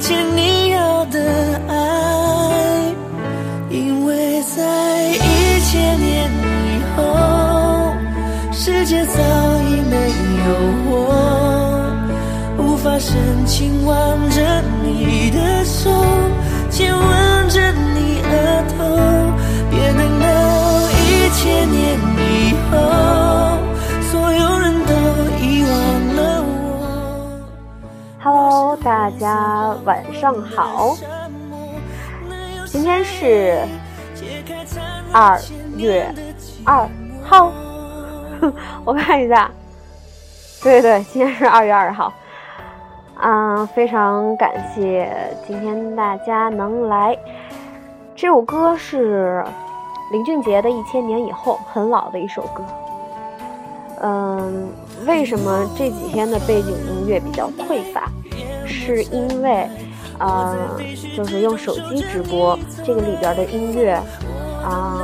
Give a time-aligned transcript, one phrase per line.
[0.00, 1.74] 所有一切你要的爱，
[3.68, 6.30] 因为在一千年
[6.64, 7.04] 以后，
[8.50, 9.18] 世界早
[9.68, 9.96] 已没
[10.40, 10.48] 有
[10.88, 11.92] 我，
[12.58, 13.94] 无法深情挽
[14.30, 15.90] 着你的手，
[16.70, 18.78] 亲吻着你额头。
[19.70, 20.26] 别等到
[21.04, 21.78] 一千年
[22.16, 22.78] 以后，
[28.82, 30.96] 大家晚上好，
[32.66, 33.58] 今天是
[35.12, 35.38] 二
[35.76, 36.12] 月
[36.64, 36.88] 二
[37.22, 37.52] 号，
[38.84, 39.50] 我看一下，
[40.62, 42.12] 对对，今天是二月二号。
[43.22, 45.10] 嗯，非常感谢
[45.46, 47.14] 今天大家能来。
[48.16, 49.44] 这首歌是
[50.10, 52.64] 林俊杰的《一千年以后》，很老的一首歌。
[54.00, 54.70] 嗯，
[55.06, 58.08] 为什么这几天的背景音乐比较匮乏？
[58.70, 59.68] 是因为，
[60.18, 60.78] 呃，
[61.16, 63.92] 就是用手机直播，这个里边的音乐，
[64.64, 65.02] 啊、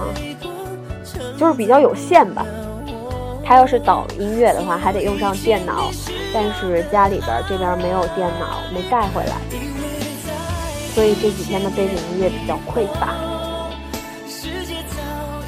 [1.37, 2.47] 就是比较有限吧。
[3.45, 5.91] 它要是导音乐的话，还得用上电脑，
[6.33, 9.37] 但是家里边这边没有电脑，没带回来，
[10.95, 13.15] 所以这几天的背景音乐比较匮乏。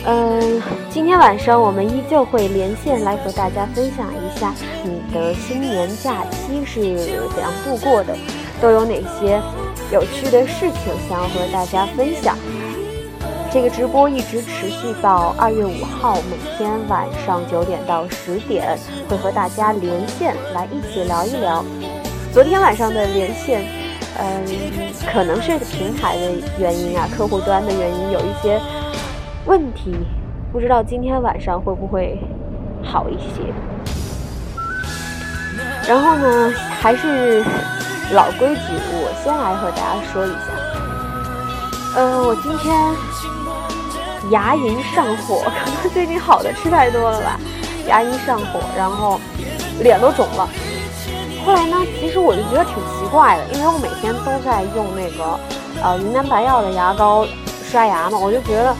[0.07, 4.53] 嗯，今天晚上我们依旧会连线来和大家分享一下
[4.84, 6.81] 你的新年假期是
[7.34, 8.16] 怎样度过的，
[8.60, 9.41] 都有哪些
[9.93, 12.37] 有趣的事情想要和大家分享。
[13.50, 18.78] 这个直播一直持续到二月五号，每天晚上九点到十点
[19.09, 21.65] 会和大家连线来一起聊一聊。
[22.31, 23.65] 昨天晚上的连线，
[24.19, 24.44] 嗯，
[25.10, 28.60] 可能是平台的原因啊，客户端的原因有一些
[29.47, 29.94] 问题，
[30.53, 32.19] 不知道今天晚上会不会
[32.82, 33.43] 好一些。
[35.88, 37.43] 然后呢，还是
[38.12, 38.60] 老规矩，
[38.93, 41.97] 我先来和大家说一下。
[41.97, 42.76] 呃，我今天
[44.31, 47.41] 牙龈上火， 可能最近好的吃太多了吧，
[47.87, 49.19] 牙龈上火，然后
[49.81, 50.47] 脸都肿了。
[51.47, 55.41] 后来呢，其实我就觉得挺奇怪的，因为我每天都在用那个
[55.82, 57.27] 呃云南白药的牙膏
[57.65, 58.77] 刷牙嘛，我就觉得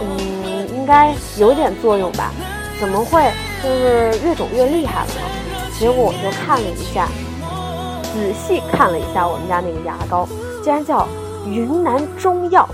[0.00, 2.30] 嗯应该有点作用吧，
[2.78, 3.28] 怎么会
[3.60, 5.41] 就是越肿越厉害了呢？
[5.78, 7.06] 结果我就看了一下，
[8.12, 10.26] 仔细看了一下我们家那个牙膏，
[10.62, 11.06] 竟然叫
[11.46, 12.68] 云南中药，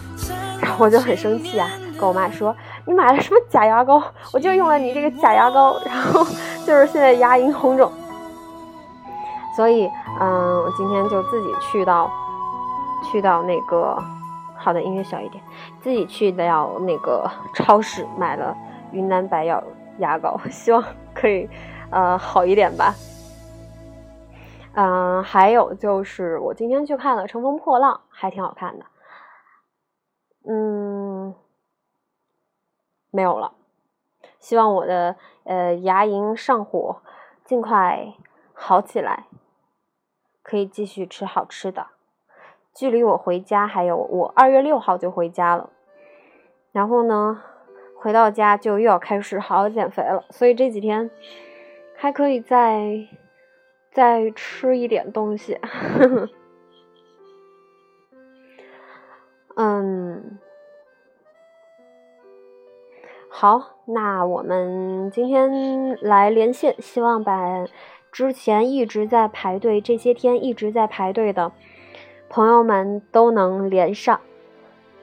[0.60, 2.54] 然后我就很生气啊，跟我妈说
[2.84, 4.02] 你买了什么假牙膏？
[4.32, 6.22] 我就用了你这个假牙膏，然后
[6.66, 7.90] 就是现在牙龈红肿。
[9.56, 12.08] 所以，嗯，我今天就自己去到，
[13.10, 14.00] 去到那个，
[14.56, 15.42] 好的，音乐小一点，
[15.80, 18.54] 自己去到那个超市买了
[18.92, 19.60] 云南白药
[19.98, 21.48] 牙膏，希望可以，
[21.90, 22.94] 呃，好一点吧。
[24.74, 28.84] 嗯，还有就是我今天去看了《乘风破浪》，还挺好看的。
[30.48, 31.34] 嗯，
[33.10, 33.52] 没有了，
[34.38, 37.02] 希望我的呃牙龈上火
[37.44, 38.14] 尽快
[38.52, 39.24] 好起来。
[40.40, 41.88] 可以继续吃好吃的。
[42.72, 45.68] 距离我回家还有，我二月六号就回家了。
[46.72, 47.42] 然后呢，
[47.98, 51.10] 回到家就又要开始好好减肥了，所以这几天
[52.00, 53.08] 还可以再
[53.90, 55.58] 再吃一点东西。
[59.56, 60.38] 嗯，
[63.28, 67.66] 好，那我们今天来连线，希望把。
[68.10, 71.52] 之前一直在排队，这些天一直在排队的
[72.30, 74.18] 朋友们都能连上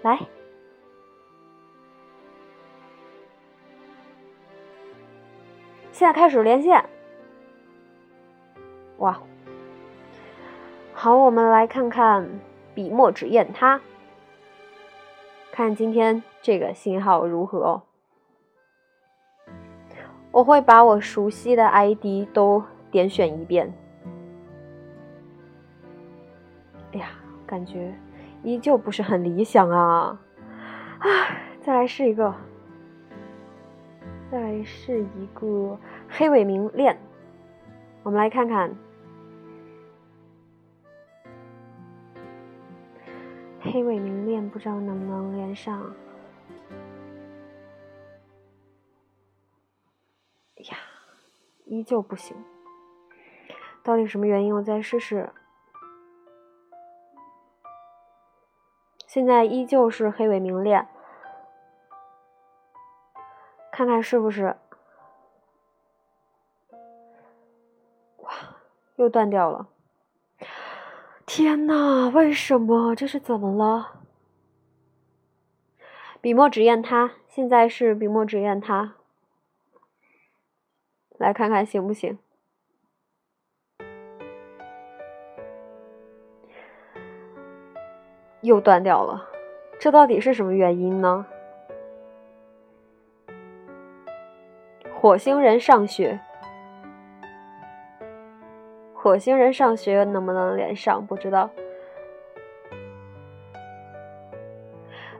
[0.01, 0.21] 来。
[5.95, 6.83] 现在开始连线，
[8.97, 9.17] 哇！
[10.93, 12.27] 好，我们来看看
[12.73, 13.79] 笔墨纸砚它，
[15.53, 17.83] 看今天这个信号如何哦。
[20.33, 22.61] 我会把我熟悉的 ID 都。
[22.91, 23.73] 点选一遍，
[26.91, 27.07] 哎呀，
[27.45, 27.93] 感觉
[28.41, 30.19] 依旧不是很理想啊！
[30.99, 31.07] 啊，
[31.61, 32.35] 再来试一个，
[34.31, 35.79] 再来试一个
[36.09, 36.97] 黑尾明恋，
[38.03, 38.75] 我们来看看。
[43.61, 45.93] 黑尾明恋不知道能不能连上。
[50.57, 50.77] 呀，
[51.65, 52.35] 依旧不行。
[53.83, 54.55] 到底什么原因？
[54.55, 55.29] 我再试试。
[59.05, 60.87] 现在依旧是黑尾明恋，
[63.75, 64.55] 看看是不是？
[68.19, 68.31] 哇，
[68.95, 69.67] 又断掉了！
[71.25, 72.95] 天呐，为什么？
[72.95, 73.99] 这是怎么了？
[76.21, 78.95] 笔墨纸砚他，现在是笔墨纸砚他，
[81.17, 82.17] 来看看行不行？
[88.39, 89.29] 又断掉了，
[89.77, 91.25] 这到底是什么原因呢？
[95.05, 96.19] 火星人上学，
[98.91, 101.05] 火星人上学能不能连上？
[101.05, 101.47] 不知道。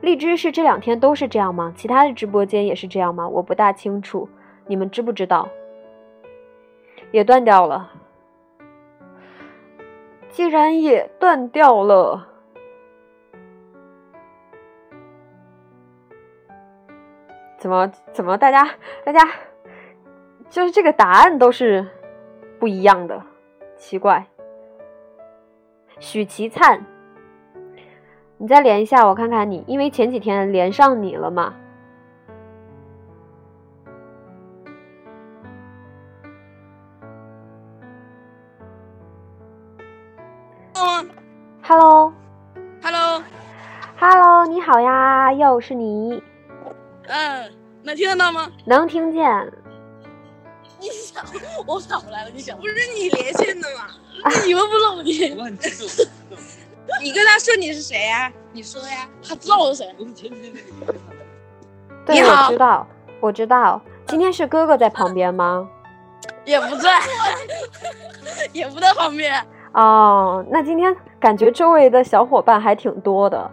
[0.02, 1.72] 荔枝是这两天都是这样吗？
[1.78, 3.28] 其他的直播间也是这样吗？
[3.28, 4.28] 我不大清楚，
[4.66, 5.48] 你们知不知道？
[7.12, 7.92] 也断掉了，
[10.30, 12.28] 竟然也断掉了。
[17.60, 18.68] 怎么怎么大家
[19.04, 19.20] 大家
[20.56, 21.86] 就是这个答案都是
[22.62, 23.22] 不一样的，
[23.78, 24.26] 奇怪。
[26.00, 26.86] 许其灿，
[28.38, 31.54] 你再连一下我看看你，因为前几天连上你了嘛。
[41.64, 46.24] Hello，Hello，Hello，你好呀，又是你。
[47.08, 47.52] 嗯，
[47.84, 48.50] 能听得到吗？
[48.66, 49.52] 能听见。
[50.90, 51.24] 你想，
[51.66, 52.30] 我想不来了。
[52.34, 53.88] 你想，不是你连线的吗？
[54.46, 55.36] 你们不是我连。
[57.02, 58.32] 你跟他说你是谁呀？
[58.54, 59.08] 你说呀。
[59.28, 59.96] 他知道我是谁。
[62.06, 62.88] 对，我知道，
[63.20, 63.82] 我知道。
[64.08, 65.68] 今天是哥哥在旁边吗？
[66.46, 67.00] 也不在，
[68.54, 69.44] 也不在旁边。
[69.74, 73.50] 哦，那今天感觉周围的小伙伴还挺多的。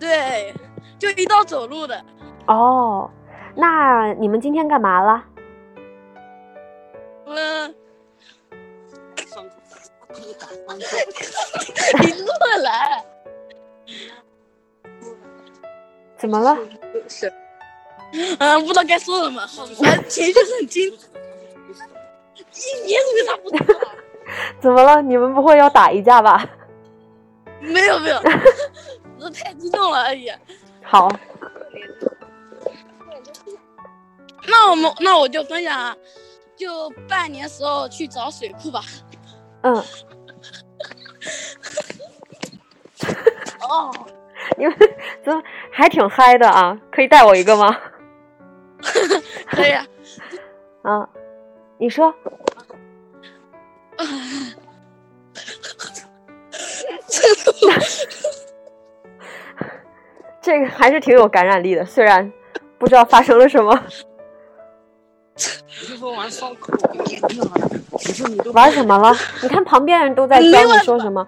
[0.00, 0.54] 对，
[0.98, 2.02] 就一道走路的。
[2.46, 3.10] 哦，
[3.54, 5.22] 那你们今天干嘛了？
[7.26, 7.68] 嗯，
[12.00, 12.32] 你过
[12.62, 13.04] 来。
[16.16, 16.56] 怎么了？
[17.08, 17.32] 是，
[18.38, 19.66] 嗯，不知道该说什么，好，
[20.08, 20.98] 情绪很激动。
[22.54, 23.58] 一年都没啥不打。
[24.60, 25.02] 怎么了？
[25.02, 26.48] 你们不会要打一架吧？
[27.60, 28.16] 没有没有，
[29.20, 30.30] 我太激动了而已。
[30.82, 31.08] 好。
[34.48, 35.96] 那我们那我就分享，
[36.56, 38.80] 就半年时候去找水库吧。
[39.62, 39.74] 嗯。
[43.68, 43.90] 哦，
[44.56, 44.74] 你们
[45.24, 45.42] 怎么
[45.72, 46.78] 还挺嗨的啊？
[46.90, 47.76] 可以带我一个吗？
[49.50, 49.72] 可以。
[49.72, 49.86] 啊，
[50.82, 51.08] 啊
[51.78, 52.14] 你说。
[60.40, 62.32] 这个还是挺有感染力的，虽然
[62.78, 63.82] 不知道发生了什么。
[68.52, 69.14] 玩什么了？
[69.42, 71.26] 你看旁边人都在教你说什么？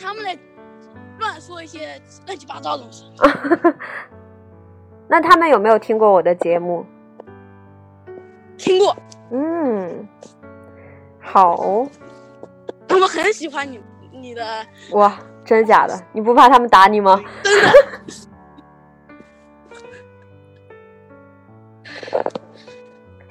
[0.00, 0.38] 他们在
[1.18, 3.04] 乱说一些乱七八糟的东西。
[5.08, 6.84] 那他们有没有听过我的节目？
[8.56, 8.96] 听过。
[9.30, 10.08] 嗯，
[11.20, 11.86] 好。
[12.86, 13.80] 他们很喜欢你，
[14.12, 14.44] 你的。
[14.92, 15.98] 哇，真的假的？
[16.12, 17.20] 你不怕他们打你吗？
[17.42, 17.70] 真的。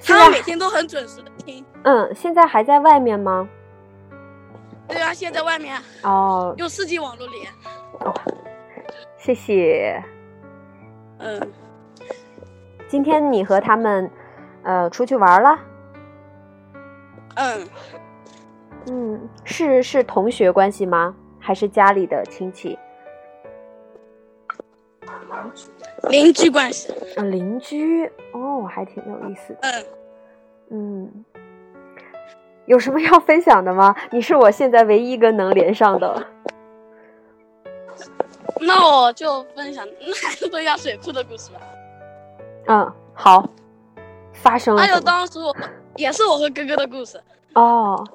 [0.08, 1.64] 他们每天都很准时的听。
[1.84, 3.48] 嗯，现在还在外面吗？
[4.88, 5.76] 对啊，现在外面。
[6.02, 6.54] 哦。
[6.56, 7.46] 用四 G 网络连。
[8.00, 8.14] 哦，
[9.18, 10.02] 谢谢。
[11.18, 11.52] 嗯。
[12.88, 14.10] 今天你和他们，
[14.62, 15.58] 呃，出去玩了？
[17.36, 17.68] 嗯。
[18.90, 21.14] 嗯，是是同学关系吗？
[21.38, 22.78] 还是家里的亲戚？
[26.10, 26.92] 邻居关系。
[27.16, 29.56] 啊，邻居哦，还挺有意思。
[29.60, 29.84] 嗯。
[30.70, 31.24] 嗯，
[32.66, 33.94] 有什么要分享的吗？
[34.12, 36.26] 你是我现在唯一一个能连上的。
[38.60, 41.60] 那我就分享，那还是分享水库的故事吧。
[42.66, 43.48] 嗯，好。
[44.34, 44.82] 发生了。
[44.82, 45.56] 还有当时我
[45.96, 47.20] 也是我和哥哥的故事。
[47.54, 48.06] 哦。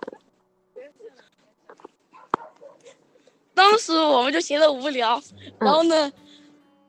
[3.54, 5.20] 当时我们就闲得无聊，
[5.60, 6.12] 然后呢，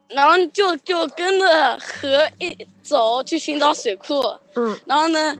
[0.08, 4.23] 然后就就跟着河一走去寻找水库。
[4.54, 4.78] 嗯。
[4.87, 5.37] 然后呢？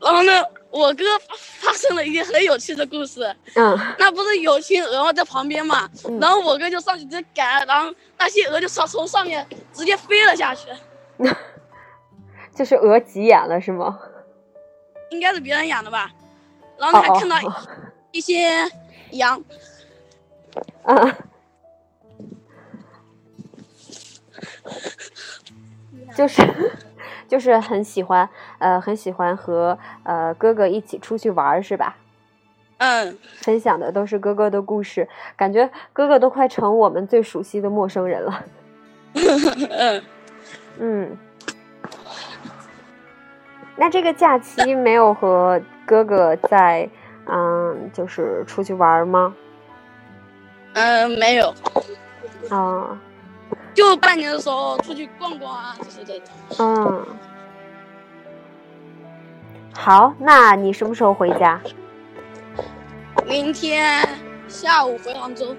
[0.00, 0.32] 然后呢，
[0.70, 3.34] 我哥发生了一件很有趣的故事。
[3.54, 5.88] 嗯，那不是有群鹅在旁边嘛，
[6.20, 10.68] 然后我哥就上去就赶，然后那些鹅就从从上面直接飞了下去。
[12.54, 13.98] 就是鹅急眼了是吗？
[15.10, 16.10] 应该是别人养的吧。
[16.76, 17.36] 然后还看到
[18.12, 18.70] 一些
[19.12, 19.42] 羊。
[20.82, 21.16] 啊。
[26.14, 26.42] 就是。
[27.26, 28.28] 就是很喜欢，
[28.58, 31.96] 呃，很喜欢和呃哥哥一起出去玩，是吧？
[32.76, 33.16] 嗯。
[33.36, 38.44] 分享的都是哥哥的故事，感觉哥哥都快成我们最熟悉的陌生人了。
[39.70, 40.02] 嗯。
[40.78, 41.18] 嗯。
[43.76, 46.88] 那这个假期没有和哥哥在，
[47.26, 49.34] 嗯，就是出去玩吗？
[50.74, 51.54] 嗯，没有。
[52.50, 53.00] 啊。
[53.74, 56.28] 就半年的时候出去逛逛啊，就是这种。
[56.58, 57.06] 嗯。
[59.74, 61.60] 好，那你什么时候回家？
[63.26, 64.08] 明天
[64.46, 65.56] 下午回杭州。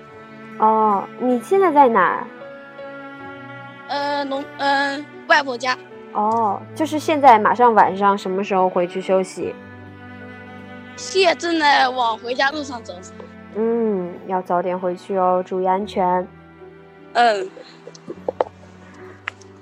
[0.58, 2.28] 哦，你现在在哪儿？
[3.90, 5.78] 呃，农，嗯，外婆家。
[6.14, 9.54] 哦，就是现在，马上晚上，什么时候回去休息？
[10.96, 12.94] 现正在往回家路上走。
[13.56, 16.26] 嗯，要早点回去哦，注意安全。
[17.14, 17.50] 嗯。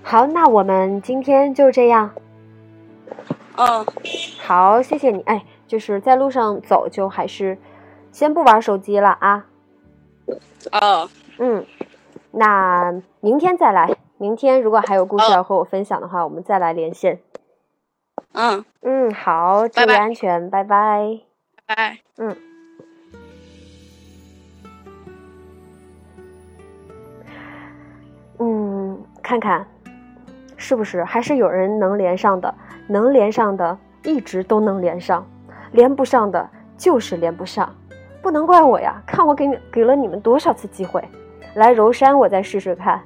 [0.02, 2.12] 好，那我们今天就这样。
[3.56, 3.86] 嗯，
[4.42, 5.22] 好，谢谢你。
[5.22, 7.58] 哎，就是在路上走，就还是
[8.12, 9.46] 先不玩手机了啊。
[10.72, 11.10] 哦，
[11.40, 11.66] 嗯，
[12.32, 13.96] 那明天再来。
[14.18, 17.20] 明天如果还有故事要和我分享的话，我们再来连线。
[18.34, 21.20] 嗯嗯，好，注意安全，拜拜。
[21.66, 21.98] 拜拜。
[22.18, 22.53] 嗯。
[28.44, 29.66] 嗯，看看
[30.58, 32.54] 是不是还是有人能连上的。
[32.86, 35.26] 能连上的一直都能连上，
[35.72, 37.74] 连不上的就是连不上，
[38.22, 39.02] 不能怪我呀！
[39.06, 41.02] 看我给你给了你们多少次机会，
[41.54, 43.02] 来柔山我再试试看。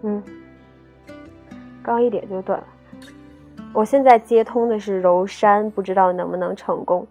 [0.00, 0.22] 嗯，
[1.82, 2.64] 刚一点就断了。
[3.74, 7.06] 我现在接通的是柔山，不知道能不能成功。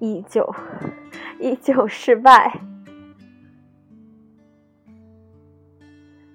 [0.00, 0.52] 依旧，
[1.38, 2.60] 依旧失败，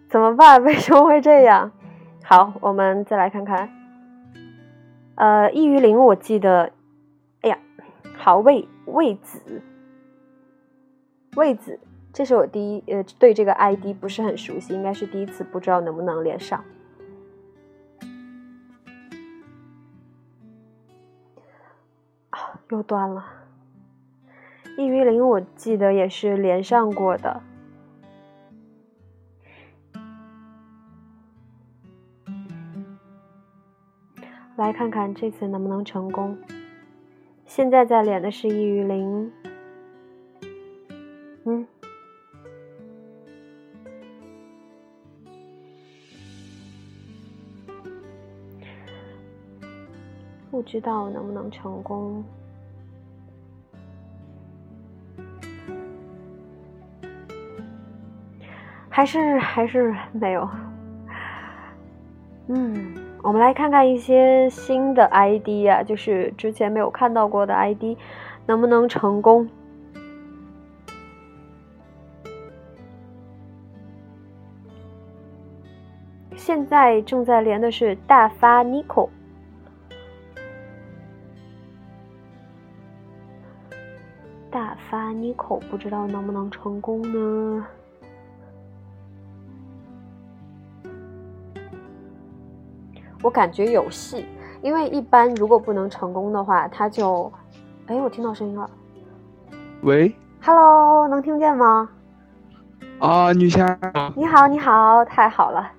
[0.08, 0.62] 怎么办？
[0.64, 1.72] 为什么会这样？
[2.24, 3.70] 好，我们再来看看。
[5.16, 6.72] 呃，易于林，我记得，
[7.42, 7.58] 哎呀，
[8.16, 9.62] 好魏魏子，
[11.36, 11.80] 魏子，
[12.14, 16.64] 这是我第一呃对这个 ID 不是很熟悉，应该是第一次，不知道能不能连上。
[22.30, 23.26] 啊，又断了。
[24.78, 27.42] 易于林，我记得也是连上过的。
[34.58, 36.38] 来看看这次能不能成功。
[37.46, 39.32] 现在在连的是易于林，
[41.46, 41.68] 嗯，
[50.52, 52.24] 不知道能不能成功。
[58.96, 60.50] 还是还是没有，
[62.48, 67.98] 嗯，我们来看看一些新的 ID 啊，就是之前没有看到过的 ID，
[68.46, 69.50] 能不能成功？
[76.38, 79.10] 现在正在连的是大发 Nico，
[84.50, 87.68] 大发 Nico，不知道能不能成功呢？
[93.26, 94.24] 我感觉有戏，
[94.62, 97.34] 因为一般如果不能成功的话，他就，
[97.88, 98.70] 哎，我听到声音了。
[99.82, 100.14] 喂
[100.44, 101.90] ，Hello，能听见吗？
[103.00, 103.76] 啊，女侠。
[104.16, 105.72] 你好，你好，太好了。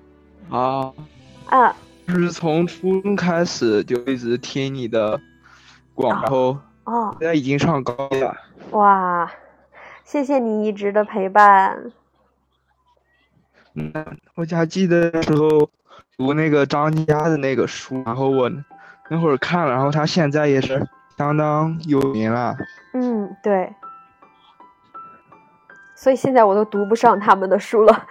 [0.49, 0.93] 啊。
[1.45, 1.73] 啊。
[2.05, 5.17] 就是从初中开始就一直听你的
[5.95, 6.59] 广播。
[6.83, 7.15] 哦。
[7.17, 8.35] 现在已经上高了。
[8.71, 9.31] 哇，
[10.03, 11.93] 谢谢你一直的陪伴。
[13.73, 13.93] 嗯，
[14.35, 15.69] 我还记得时候。
[16.17, 18.51] 读那个张家的那个书，然后我
[19.09, 20.83] 那会儿看了，然后他现在也是
[21.15, 22.55] 相当有名了。
[22.93, 23.71] 嗯，对。
[25.95, 28.07] 所以现在我都读不上他们的书了。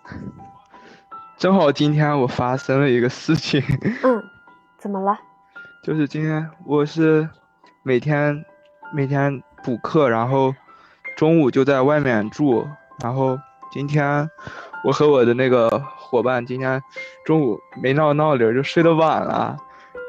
[1.38, 3.62] 正好今天我发生了一个事情。
[4.02, 4.22] 嗯，
[4.76, 5.18] 怎么了？
[5.82, 7.26] 就是今天我是
[7.82, 8.44] 每天
[8.92, 10.54] 每天补课，然后
[11.16, 12.68] 中午就在外面住，
[13.02, 13.38] 然后
[13.72, 14.28] 今天
[14.84, 16.82] 我和我的那个伙伴今天
[17.24, 19.56] 中午没闹闹铃就睡得晚了，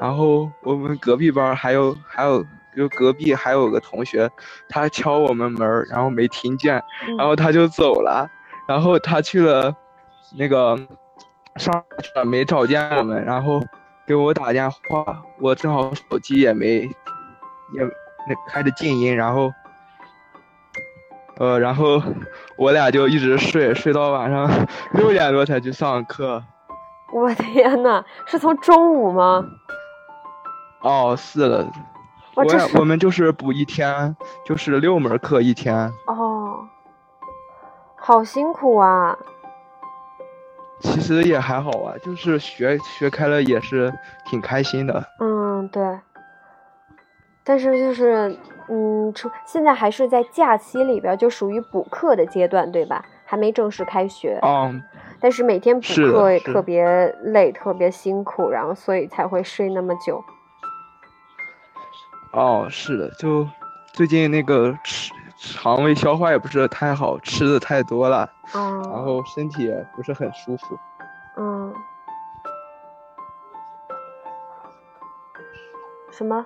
[0.02, 2.44] 然后我们隔壁班还有还有
[2.76, 4.28] 就隔壁还有个同学，
[4.68, 6.82] 他敲我们门，然后没听见，
[7.20, 8.28] 然后他就走了，
[8.68, 9.72] 然后他去了
[10.36, 10.76] 那个
[11.58, 11.84] 上
[12.26, 13.62] 没找见我们，然后
[14.08, 17.84] 给我打电话，我正好手机也没也
[18.28, 19.52] 那开着静音，然后。
[21.38, 22.02] 呃，然后
[22.56, 24.50] 我俩就一直睡，睡到晚上
[24.94, 26.44] 六点多才去上课。
[27.14, 29.44] 我天呐，是从中午吗？
[30.82, 31.68] 哦，是的。
[32.36, 32.46] 我
[32.80, 35.92] 我们就是补一天，就是六门课一天。
[36.08, 36.68] 哦，
[37.98, 39.18] 好辛苦啊。
[40.80, 43.94] 其实也还好啊，就是学学开了也是
[44.26, 45.06] 挺开心的。
[45.20, 46.00] 嗯，对。
[47.44, 48.38] 但是就是。
[48.74, 53.04] 嗯，出现在还是在假期里边，就属于补课的阶段，对吧？
[53.26, 54.40] 还没正式开学。
[54.42, 54.82] 嗯。
[55.20, 56.84] 但是每天补课也特别
[57.22, 60.24] 累，特别辛苦，然后所以才会睡那么久。
[62.32, 63.46] 哦，是的，就
[63.92, 68.32] 最近那个吃肠胃消化也不是太好，吃的太多了。
[68.54, 68.82] 哦。
[68.86, 70.80] 然后身体也不是很舒服。
[71.36, 71.74] 嗯。
[76.10, 76.46] 什么？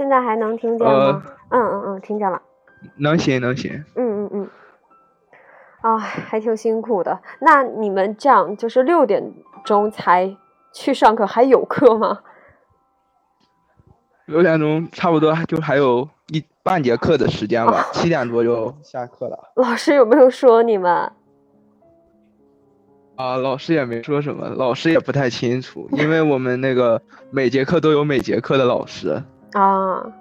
[0.00, 1.22] 现在还能听见吗？
[1.50, 2.40] 嗯嗯嗯，听见了。
[2.96, 3.84] 能行能行。
[3.94, 4.50] 嗯嗯嗯。
[5.82, 7.20] 啊，还挺辛苦的。
[7.40, 10.34] 那你们这样就是六点钟才
[10.72, 12.20] 去上课，还有课吗？
[14.24, 19.52] 六点钟差不多就还有一半节课的时间吧，七点多就下课了。
[19.56, 21.12] 老师有没有说你们？
[23.16, 29.22] 啊，老师也没说什么，老师也不太清楚，因为我们那个每节课都有每节课的老师。
[29.52, 30.12] 啊，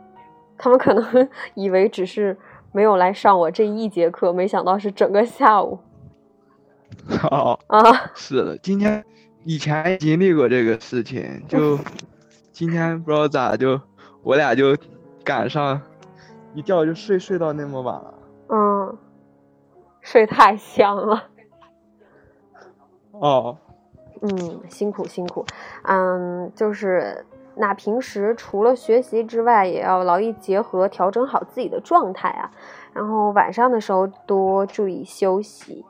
[0.57, 2.37] 他们可能 以为只是
[2.71, 5.79] 没有来上我这一节课，没想到是整个下午。
[7.07, 7.81] 好啊，
[8.15, 9.03] 是的，今天
[9.43, 11.77] 以前经历过这个事情，就
[12.51, 13.79] 今天不知道咋就
[14.23, 14.75] 我俩就
[15.23, 15.81] 赶上，
[16.53, 18.13] 一觉就睡睡到那么晚了。
[18.49, 18.97] 嗯，
[20.01, 21.23] 睡太香了。
[23.11, 23.57] 哦。
[24.21, 25.45] 嗯，辛苦辛苦，
[25.83, 27.25] 嗯，就是。
[27.59, 32.51] 那平时除了学习之外，也要劳逸结合，调整好自己的状态啊。
[32.93, 35.85] 然后晚上的时候多注意休息。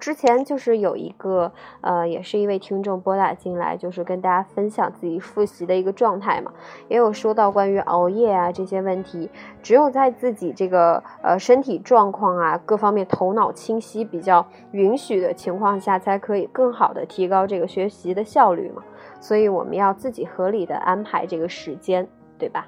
[0.00, 6.50] 之前就是有一个呃，也是一位听众拨打进来，就是跟大家分享自己复习的一个状态嘛，
[6.88, 9.28] 也有说到关于熬夜啊这些问题，
[9.62, 18.82] 只有在自己这个呃身体状况啊各方面头脑清晰比较允许的情况下，才可以更好的提高这个学习的效率嘛，
[19.20, 22.08] 所以我们要自己合理的安排这个时间，
[22.38, 22.66] 对吧？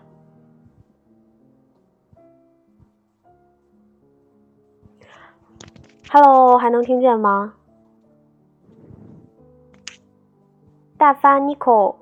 [6.15, 7.55] ？Hello，还能听见吗？
[10.99, 11.95] 大发 Nico，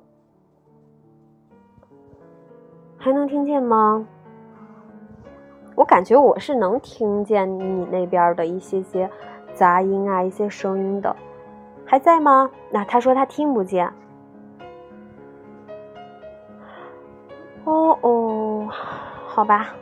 [2.98, 4.04] 还能听见吗？
[5.76, 9.08] 我感觉我是能听见你那边的一些些
[9.54, 11.14] 杂音啊，一些声音的，
[11.86, 12.50] 还在吗？
[12.72, 13.92] 那他说他听不见。
[17.62, 18.68] 哦哦，
[19.28, 19.72] 好吧。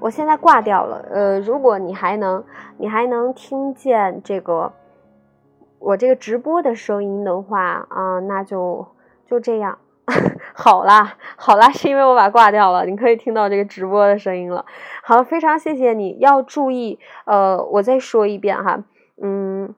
[0.00, 2.44] 我现在挂掉了，呃，如果你还能，
[2.78, 4.72] 你还能听见这个
[5.80, 8.86] 我这个直播的声音的话，啊，那就
[9.26, 9.78] 就这样，
[10.54, 14.64] 好啦，好啦，是因为我把挂掉了，你可以听到这个直播的声音了。
[15.02, 18.84] 好，非常谢谢你，要注意，呃，我再说一遍哈，
[19.20, 19.74] 嗯，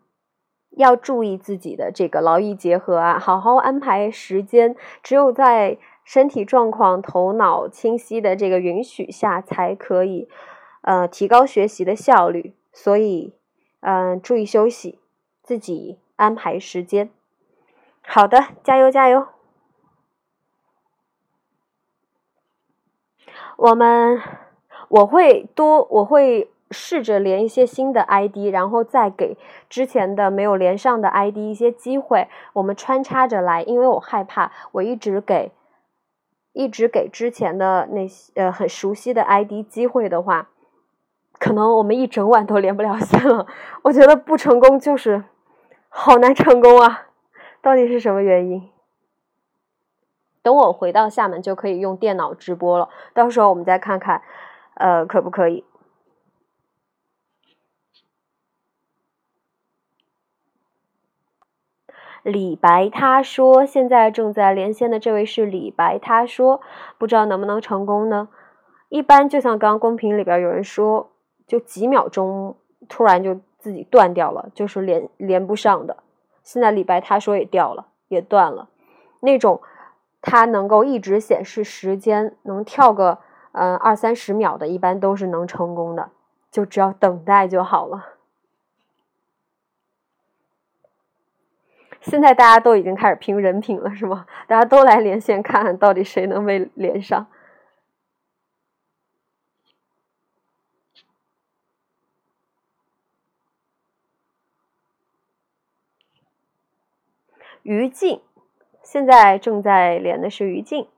[0.77, 5.79] 要注意自己的这个劳逸结合啊，好好安排时间，只有在。
[6.13, 10.29] 身体状况、头脑清晰的这个允许下，才可以，
[10.83, 12.53] 呃，提高学习的效率。
[12.73, 13.33] 所以，
[13.79, 14.99] 嗯，注意休息，
[15.41, 17.11] 自己安排时间。
[18.03, 19.29] 好的，加油加油！
[23.57, 24.21] 我们
[24.89, 32.27] 我会多，我会试着连一些新的 ID，然后再给之前的没有连上的 ID 一些机会。
[32.55, 35.53] 我们穿插着来，因为我害怕我一直给。
[36.53, 40.49] 一直给之前的那些呃很熟悉的 ID 机会的话，
[41.39, 43.47] 可能我们一整晚都连不了线了。
[43.83, 45.25] 我觉得不成功就是
[45.89, 47.07] 好难成功啊！
[47.63, 48.69] 到底是什么原因？
[50.43, 54.23] 等我回到厦门就可以用电脑直播了，到时候我们再看看，
[54.75, 55.65] 呃，可不可以？
[62.23, 66.61] 李白他说，现在正在连线的这位是李白他说，
[66.99, 68.29] 不知道能不能成功呢？
[68.89, 71.11] 一般就像刚刚公屏里边有人说，
[71.47, 72.57] 就几秒钟
[72.89, 75.99] 突然就自己断掉了，就是连连不上的。
[76.43, 78.69] 现在李白他说也掉了，也断了。
[79.21, 79.61] 那种
[80.21, 83.19] 他能够一直显示时间，能跳个
[83.53, 86.11] 嗯二三十秒的，一般都是能成功的，
[86.51, 88.05] 就只要等待就好了。
[92.01, 94.27] 现在大家都已经开始拼人品了，是吗？
[94.47, 97.27] 大家都来连线看看到底谁能被连上。
[107.63, 108.23] 于静，
[108.83, 110.89] 现在正在连的是于静。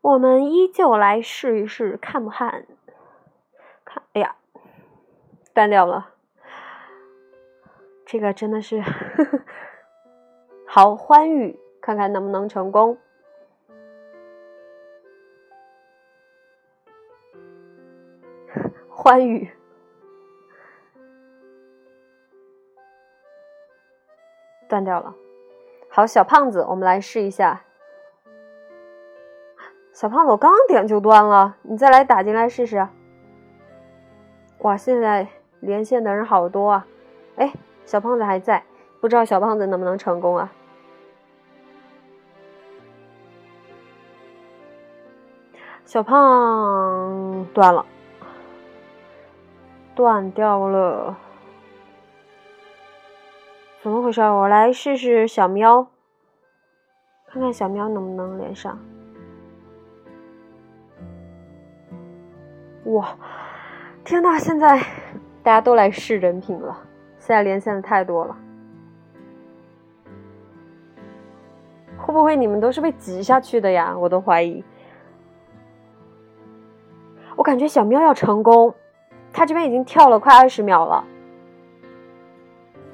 [0.00, 2.66] 我们依旧来试一试，看不看？
[5.58, 6.14] 断掉了。
[8.06, 8.80] 这个真的是
[10.64, 12.96] 好欢愉，看看能不能成功。
[18.88, 19.50] 欢愉。
[24.68, 25.16] 断掉了，
[25.90, 27.64] 好，小胖子，我们来试一下。
[29.92, 32.86] 小胖子，我刚点就断了，你再来打进来试试。
[34.58, 35.26] 哇，现在
[35.60, 36.86] 连线的人好多啊！
[37.36, 37.52] 哎，
[37.84, 38.64] 小胖子还在，
[39.00, 40.52] 不知道小胖子能不能成功啊？
[45.84, 47.86] 小胖断了，
[49.94, 51.16] 断掉了。
[53.80, 54.20] 怎么回事？
[54.20, 55.86] 我来试试小喵，
[57.26, 58.78] 看看小喵能不能连上。
[62.84, 63.16] 哇，
[64.04, 64.38] 天呐！
[64.38, 64.78] 现在
[65.42, 66.76] 大家都来试人品了，
[67.18, 68.36] 现在连线的太多了，
[71.96, 73.96] 会不会你们都是被挤下去的呀？
[73.96, 74.62] 我都怀疑。
[77.36, 78.74] 我感觉小喵要成功，
[79.32, 81.04] 他这边已经跳了快二十秒了。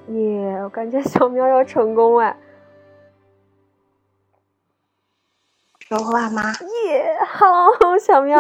[0.09, 0.61] 耶！
[0.62, 2.37] 我感觉小喵要成功哎！
[5.78, 6.42] 说话吗？
[6.87, 8.38] 耶！Hello，小喵！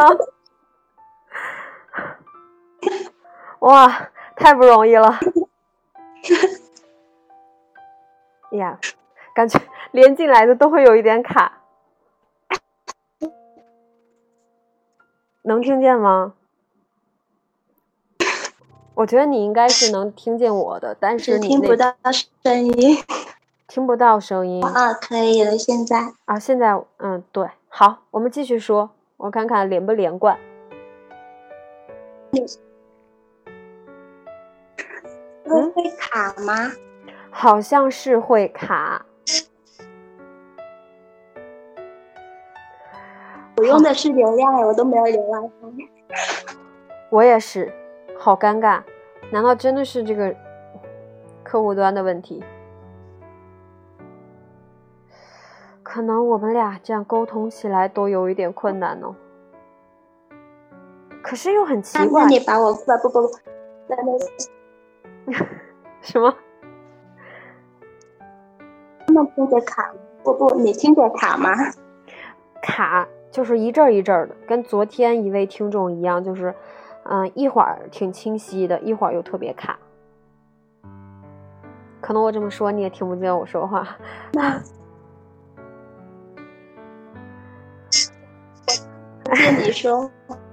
[3.64, 5.18] 哇，太不容易了！
[8.52, 8.78] 呀，
[9.34, 9.58] 感觉
[9.90, 11.62] 连进来的都会有一点卡，
[15.42, 16.34] 能听见吗？
[18.96, 21.94] 我觉得你应该是能听见我的，但是你听不到
[22.42, 22.98] 声音，
[23.66, 30.38] 听不到声音啊，可以了，现在啊，现在嗯，对，好，我们继续说，我看看连不连贯。
[32.32, 32.46] 嗯，
[35.70, 36.72] 会卡吗？
[37.30, 39.04] 好像是会卡。
[43.56, 45.88] 我用的是流量哎，我都没有连 WiFi。
[47.10, 47.72] 我也是。
[48.18, 48.82] 好尴尬，
[49.30, 50.34] 难道真的是这个
[51.42, 52.42] 客户端的问题？
[55.82, 59.14] 可能我们俩这样沟通起来都有一点困难哦。
[61.22, 62.22] 可是又很奇怪。
[62.22, 63.30] 那你把我不不不，
[63.86, 64.12] 那那
[66.02, 66.34] 什么？
[69.08, 69.92] 那听着卡？
[70.22, 71.50] 不不，你听着卡吗？
[72.62, 76.54] 卡就是一阵一阵的，跟昨天一位听众一样，就是。
[77.06, 79.78] 嗯，一会儿挺清晰的，一会儿又特别卡。
[82.00, 83.98] 可能我这么说你也听不见我说话。
[84.32, 84.58] 那
[89.36, 90.10] 听你说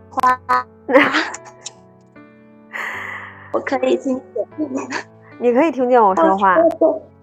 [0.10, 0.42] 话，
[3.52, 4.48] 我可以听见。
[5.40, 6.58] 你可以听见我说话。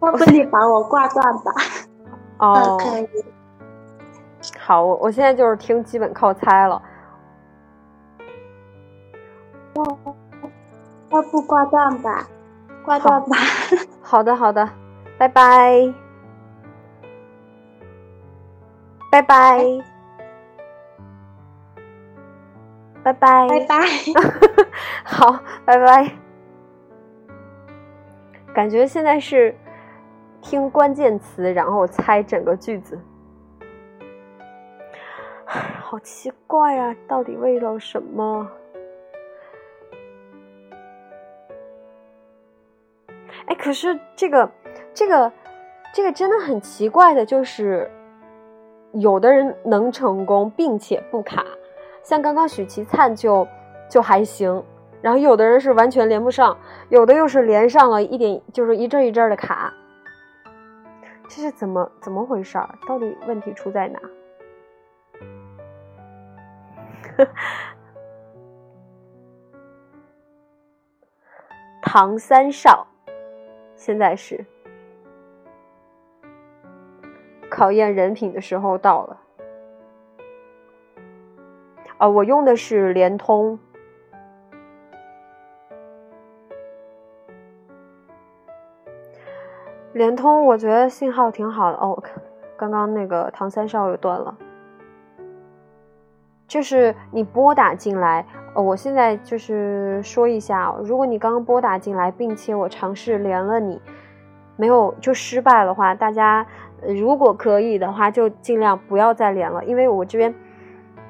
[0.00, 1.52] 要不你把我挂断吧？
[2.38, 3.08] 哦，可以。
[4.58, 6.80] 好，我我现在就是听，基本靠猜了。
[11.10, 12.28] 要不挂断吧，
[12.84, 13.36] 挂断吧。
[14.02, 14.68] 好的，好的，
[15.18, 15.92] 拜拜，
[19.10, 19.64] 拜拜，
[23.12, 23.76] 拜拜，拜拜。
[25.04, 26.10] 好，拜拜。
[28.54, 29.54] 感觉现在是
[30.42, 32.98] 听关键词，然后猜整个句子。
[35.46, 38.46] 好奇怪啊，到底为了什么？
[43.46, 44.50] 哎，可是这个，
[44.92, 45.32] 这个，
[45.94, 47.90] 这个真的很奇怪的，就是
[48.92, 51.42] 有的人能成功并且不卡，
[52.08, 53.46] 像刚刚许其灿就
[53.86, 54.64] 就还行，
[55.02, 56.56] 然后有的人是完全连不上，
[56.88, 59.70] 有的又是连上了一点，就是一阵一阵的卡。
[61.28, 62.66] 这是怎么怎么回事儿？
[62.88, 64.00] 到底问题出在哪？
[71.82, 72.86] 唐三少，
[73.76, 74.46] 现在是
[77.50, 79.20] 考验人品的时候到了。
[81.98, 83.58] 啊，我用的是联通。
[89.92, 92.00] 联通我觉得信号挺好的哦，
[92.56, 94.36] 刚刚那个唐三少又断了。
[96.46, 103.82] 就是你拨打进来，呃，我现在就是说一下，如果你刚刚拨打进来，并且我尝试连了你，
[104.56, 106.46] 没有就失败的话，大家
[106.86, 110.32] 如果可以的话，就尽量不要再连了，因为我这边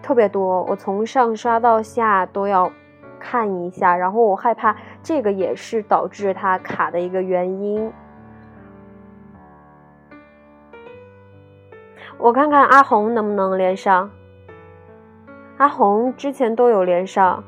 [0.02, 2.70] 特别多，我从上刷到下都要
[3.20, 7.92] 看一下，然后我害怕这个也是导致它卡的一个原因。
[12.16, 14.10] 我看看阿红能不能连上。
[15.58, 17.42] 阿红之前都有连上，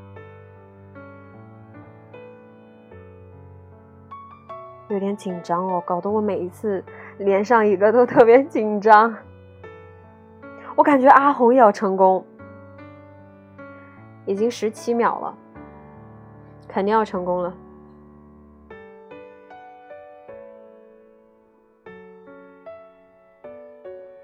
[4.88, 6.84] 有点紧张哦，搞得我每一次
[7.18, 9.16] 连上一个都特别紧张。
[10.76, 12.24] 我感觉阿红也要成功，
[14.26, 15.34] 已经十七秒了，
[16.68, 17.52] 肯定要成功了。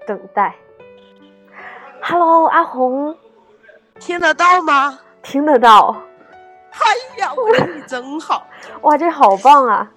[0.05, 0.55] 等待
[2.01, 3.17] ，Hello，阿红。
[3.99, 4.99] 听得到吗？
[5.21, 5.95] 听得到。
[6.71, 8.47] 哎呀，我人你真好！
[8.83, 9.91] 哇，这好棒啊！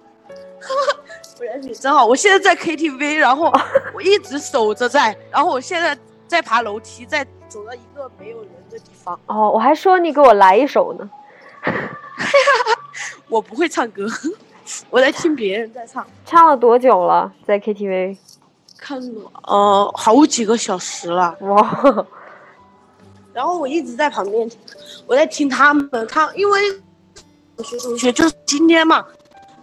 [1.39, 2.05] 我人你真好！
[2.05, 3.53] 我现在在 KTV，然后
[3.95, 9.19] 我一直守着在，然后我现在在爬楼梯，在走到一个没有人的地方。
[9.27, 11.11] 哦，我还说你给我来一首呢。
[13.29, 14.07] 我不会唱歌，
[14.89, 16.07] 我在听别人在唱。
[16.25, 17.31] 唱了多久了？
[17.47, 18.17] 在 KTV？
[18.79, 21.37] 看了呃好几个小时了。
[21.41, 22.07] 哇！
[23.33, 24.51] 然后我一直在旁边，
[25.07, 26.61] 我在听他们，唱因为
[27.57, 29.05] 同学同学就是今天嘛，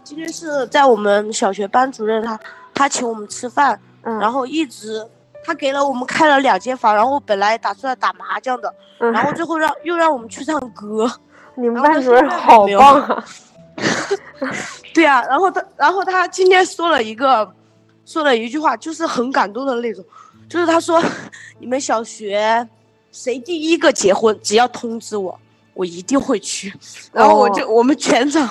[0.04, 2.40] 今天是在我们小学班主任他
[2.74, 5.06] 他请我们吃饭，嗯，然后一直
[5.48, 11.10] 他给了我们开了两间房，然后本来打算打麻将的，嗯，然后最后让又让我们去唱歌，
[11.56, 13.26] 你们班主任好棒啊！
[14.94, 17.50] 对啊，然后他然后他今天说了一个
[18.06, 20.04] 说了一句话，就是很感动的那种，
[20.50, 21.02] 就是他说
[21.60, 22.68] 你们小学。
[23.10, 25.40] 谁第一个结婚，只要通知我，
[25.74, 26.72] 我一定会去。
[27.12, 28.48] 然后我就我们全场，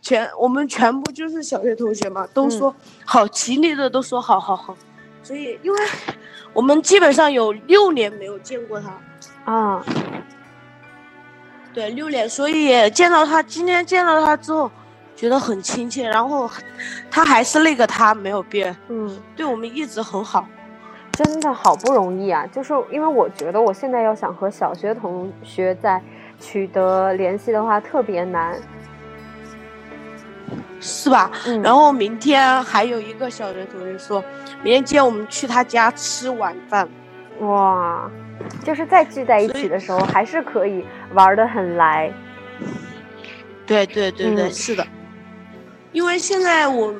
[0.00, 2.72] 全我们全部就是小学同学嘛，都说
[3.04, 4.76] 好，齐力的都说好好好。
[5.20, 5.78] 所以，因为
[6.54, 9.84] 我们基本上有六年没有见过他啊，
[11.74, 14.70] 对，六年，所以见到他，今天见到他之后，
[15.14, 16.08] 觉得很亲切。
[16.08, 16.48] 然后
[17.10, 20.46] 他还是那个他，没有变，嗯，对我们一直很好。
[21.12, 22.44] 真的好不容易啊！
[22.48, 26.02] 就是因为我觉得我现在要想和小学同学再
[26.40, 28.56] 取得联系的话，特别难，
[30.80, 31.30] 是吧？
[31.46, 31.62] 嗯。
[31.62, 34.22] 然后明天还有一个小学同学说，
[34.62, 36.88] 明天接我们去他家吃晚饭。
[37.40, 38.10] 哇，
[38.64, 42.12] 就是再聚在一起的时候，还是可以玩的很来。
[43.66, 44.86] 对对对对，是的。
[45.92, 46.94] 因为现在我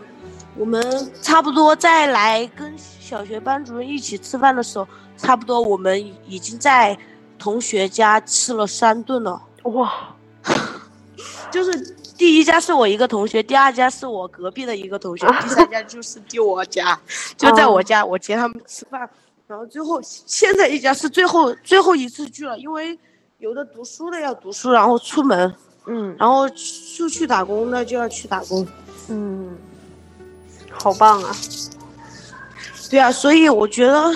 [0.57, 0.83] 我们
[1.21, 2.75] 差不多再来跟。
[3.05, 6.97] 小学班主任一起吃饭的时候，差不多我们已经在
[7.39, 9.43] 同学家吃了三顿了。
[9.65, 9.93] 哇，
[11.53, 16.99] 就是第一家是我一个同学，第二家是我隔壁的一个同学，第三家就是就我家，
[17.37, 19.09] 就在我家，我接他们吃饭。
[19.47, 22.99] 然后最后现在一家是最后最后一次聚了，因为
[23.39, 25.55] 有的读书的要读书，然后出门，
[25.87, 28.67] 嗯，然后出去打工的就要去打工，
[29.09, 29.55] 嗯，
[30.71, 31.37] 好棒啊。
[32.89, 34.15] 对啊，所以我觉得，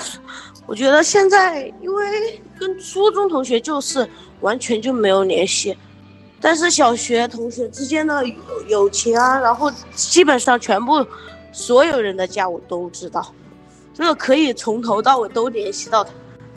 [0.67, 4.09] 我觉得现在因为跟初中同学就是
[4.41, 5.77] 完全就没有联系，
[6.41, 8.25] 但是小学同学之间的
[8.67, 11.05] 友情啊，然后基本上全部
[11.53, 13.27] 所有人的家我都知道，
[13.93, 16.13] 这个可以从头到尾都联系到他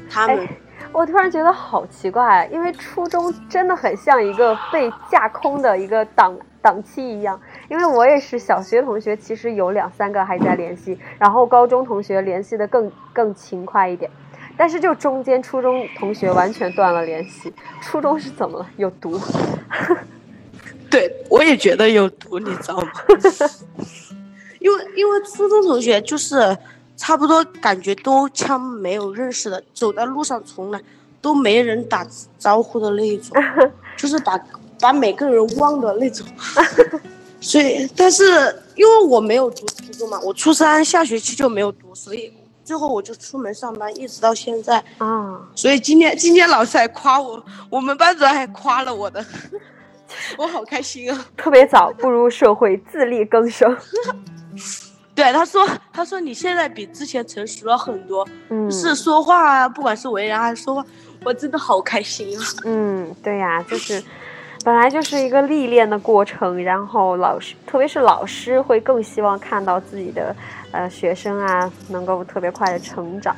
[0.10, 0.48] 他们。
[0.92, 6.38] 我突然觉得好奇怪，因为初中真的很像一个被架空的一个档。
[6.64, 14.12] 档期一样，因为我也是小学同学，其实有两三个还在联系，然后高中同学联系的更更勤快一点，
[14.62, 17.52] 但是就中间初中同学完全断了联系。
[17.82, 18.70] 初中是怎么了？
[18.78, 19.20] 有毒？
[20.88, 22.92] 对，我也觉得有毒，你知道吗？
[24.62, 26.56] 因为因为初中同学就是
[26.96, 30.80] 差不多感觉都像没有认识的，走在路上从来
[31.20, 32.06] 都没人打
[32.38, 33.36] 招呼的那一种，
[33.98, 34.40] 就是把。
[34.80, 36.26] 把每个人忘的那种。
[37.40, 38.24] 所以，但是
[38.76, 42.34] 因为我没有读初中嘛，我初三下学期就没有读，所以
[42.72, 44.82] 最后我就出门上班，一直到现在。
[44.98, 49.22] 啊，所以今天今天老师还夸我，我们班主任还夸了我的，
[50.40, 51.26] 我好开心啊！
[51.36, 53.78] 特别早步入社会，自力更生。
[55.14, 60.86] 对，他说他说你现在比之前成熟了很多，嗯，是说话啊，不管是为人还是说话，
[61.26, 62.44] 我真的好开心啊！
[62.64, 64.02] 嗯，对呀，就是
[64.64, 70.34] 本来就是一个历练的过程，然后老师，特别是老师会更希望看到自己的
[70.72, 73.36] 呃学生啊能够特别快的成长。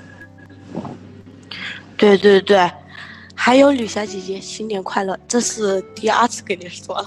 [1.96, 2.70] 对对对，
[3.36, 5.18] 还有吕霞姐姐，新年快乐！
[5.28, 7.06] 这是第二次跟你说了，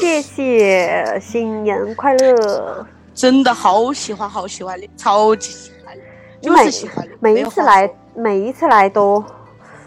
[0.00, 2.86] 谢谢，新年快乐！
[3.12, 7.10] 真的好喜欢，好喜欢你，超级喜欢你，就是喜欢你。
[7.20, 9.22] 每一次来，每一次来都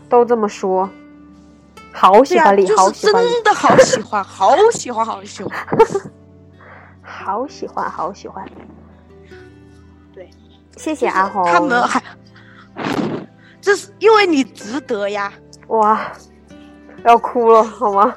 [0.08, 0.88] 都这么说，
[1.92, 5.52] 好喜欢你，好喜欢，真的好喜欢，好喜欢，好喜欢。
[7.02, 8.46] 好喜欢，好喜欢。
[10.24, 10.30] 对，
[10.78, 11.44] 谢谢阿红。
[11.46, 12.02] 他们还，
[13.62, 15.32] 这是因为你值得呀。
[15.68, 16.12] 哇，
[17.06, 18.16] 要哭了好吗？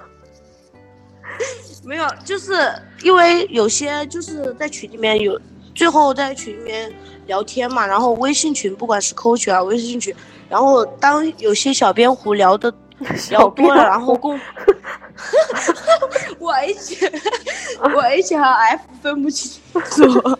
[1.84, 2.54] 没有，就是
[3.02, 5.40] 因为有些就是在群里面有，
[5.74, 6.92] 最后在群里面
[7.26, 10.14] 聊天嘛，然后微信群不管是 Q 群啊、微信群，
[10.48, 12.72] 然后当有些小编胡聊的
[13.30, 14.40] 聊多了，然后胡公
[16.40, 17.10] 我 H
[17.94, 20.38] 我 H 和 F 分不清楚，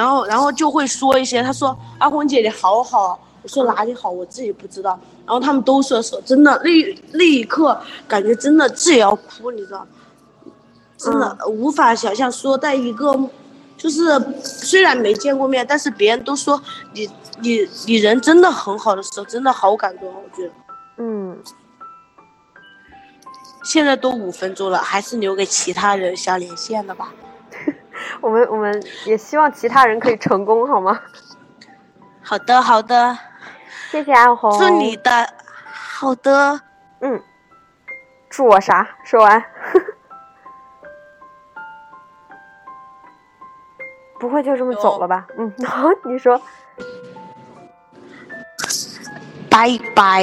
[0.00, 6.70] 然后然后就会说一些，他说阿红姐你好好啊，我说哪里好，我自己不知道，然后他们都说说真的，那
[7.12, 9.86] 那一刻感觉真的自己要哭，你知道。
[10.96, 13.14] 真的无法想象，说在一个，
[13.76, 16.58] 就是虽然没见过面，但是别人都说
[16.94, 17.06] 你
[17.40, 20.16] 你你人真的很好的时候，真的好感动啊！
[20.16, 20.54] 我觉得
[20.96, 21.38] 嗯，
[23.64, 27.12] 现在都五分钟了，还是留给其他人想连线的吧。
[28.20, 31.00] 我们我们也希望其他人可以成功，好吗？
[32.22, 33.18] 好的好的，
[33.90, 34.56] 谢谢阿红。
[34.58, 35.10] 祝你的
[35.64, 36.60] 好的，
[37.00, 37.22] 嗯，
[38.28, 38.88] 祝我啥？
[39.04, 39.42] 说完。
[44.20, 45.26] 不会就这么走了吧？
[45.38, 46.40] 嗯，好，你说。
[49.50, 50.22] 拜拜，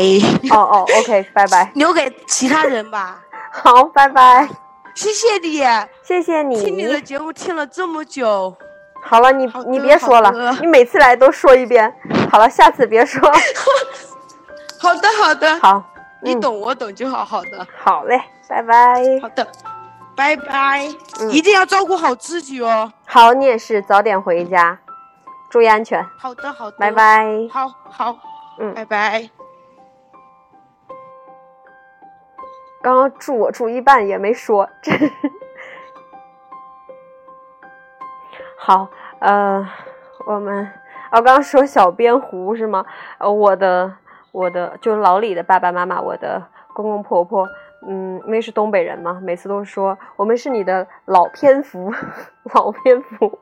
[0.51, 1.71] 哦哦，OK，拜拜。
[1.75, 3.19] 留给其他人吧。
[3.51, 4.47] 好，拜拜。
[4.95, 5.61] 谢谢你，
[6.07, 7.01] 谢谢听你的。
[7.01, 8.55] 节目听了这么久。
[9.03, 11.93] 好了，你好你别说了，你每次来都说一遍。
[12.31, 13.29] 好了，下次别说。
[14.79, 15.83] 好的好的，好，
[16.23, 17.25] 嗯你懂我懂就好。
[17.25, 18.17] 好的好嘞，
[18.47, 19.03] 拜拜。
[19.21, 19.45] 好的，
[20.15, 20.87] 拜拜，
[21.19, 22.89] 嗯一定要照顾好自己哦。
[23.05, 24.79] 好，你也是，早点回家，
[25.49, 26.01] 注意安全。
[26.17, 26.89] 好的好的，拜。
[26.89, 27.25] 拜。
[27.51, 28.17] 好好，
[28.59, 29.29] 嗯拜拜。
[32.81, 34.97] 刚刚祝我祝一半也没说，真
[38.67, 39.65] 好，呃，
[40.25, 40.69] 我们
[41.12, 42.86] 我刚刚说小编胡是吗？
[43.17, 43.95] 呃，我的
[44.34, 47.47] 我的就老李的爸爸妈妈，我的公公婆婆，
[47.88, 51.93] 嗯，因为是东北人嘛，每次都说我们是你的老蝙蝠，
[52.53, 53.39] 老蝙蝠。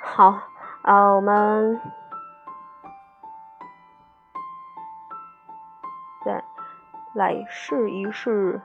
[0.00, 0.34] 好，
[0.80, 1.78] 呃，我们
[6.24, 6.42] 再
[7.12, 8.62] 来试一试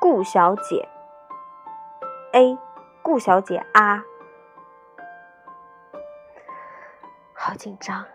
[0.00, 0.88] 顾小姐
[2.32, 2.58] A，
[3.02, 4.02] 顾小姐啊，
[7.34, 8.06] 好紧张，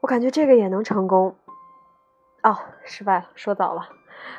[0.00, 1.34] 我感觉这个也能成功。
[2.42, 3.88] 哦，失败了，说早了，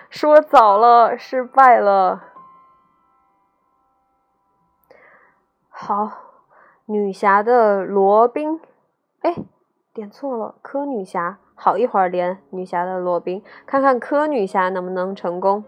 [0.10, 2.24] 说早了，失败了。
[5.70, 6.12] 好，
[6.86, 8.62] 女侠的罗宾，
[9.22, 9.36] 哎，
[9.92, 11.40] 点错了，柯女侠。
[11.64, 15.64] 好，一会儿连女侠的罗宾，看看柯女侠能不能成功。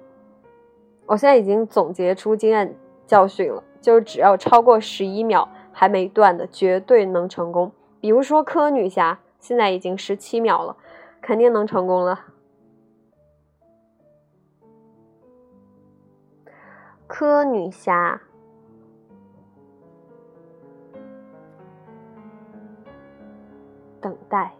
[1.05, 2.75] 我现在已经总结出经验
[3.05, 7.71] 教训了，就是只要超过十一秒还没断的，绝对能成功。
[8.01, 10.75] 比如说柯女侠，现在已经十七秒了，
[11.21, 12.21] 肯定能成功了。
[17.05, 18.19] 柯女侠。
[24.01, 24.55] 等待。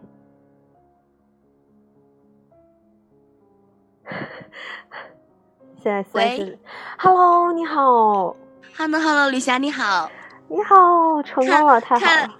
[5.82, 6.58] 现在三喂十
[6.98, 8.36] ，Hello，你好
[8.76, 10.10] ，Hello Hello，李霞你好，
[10.48, 12.34] 你好，成功了，太好看了，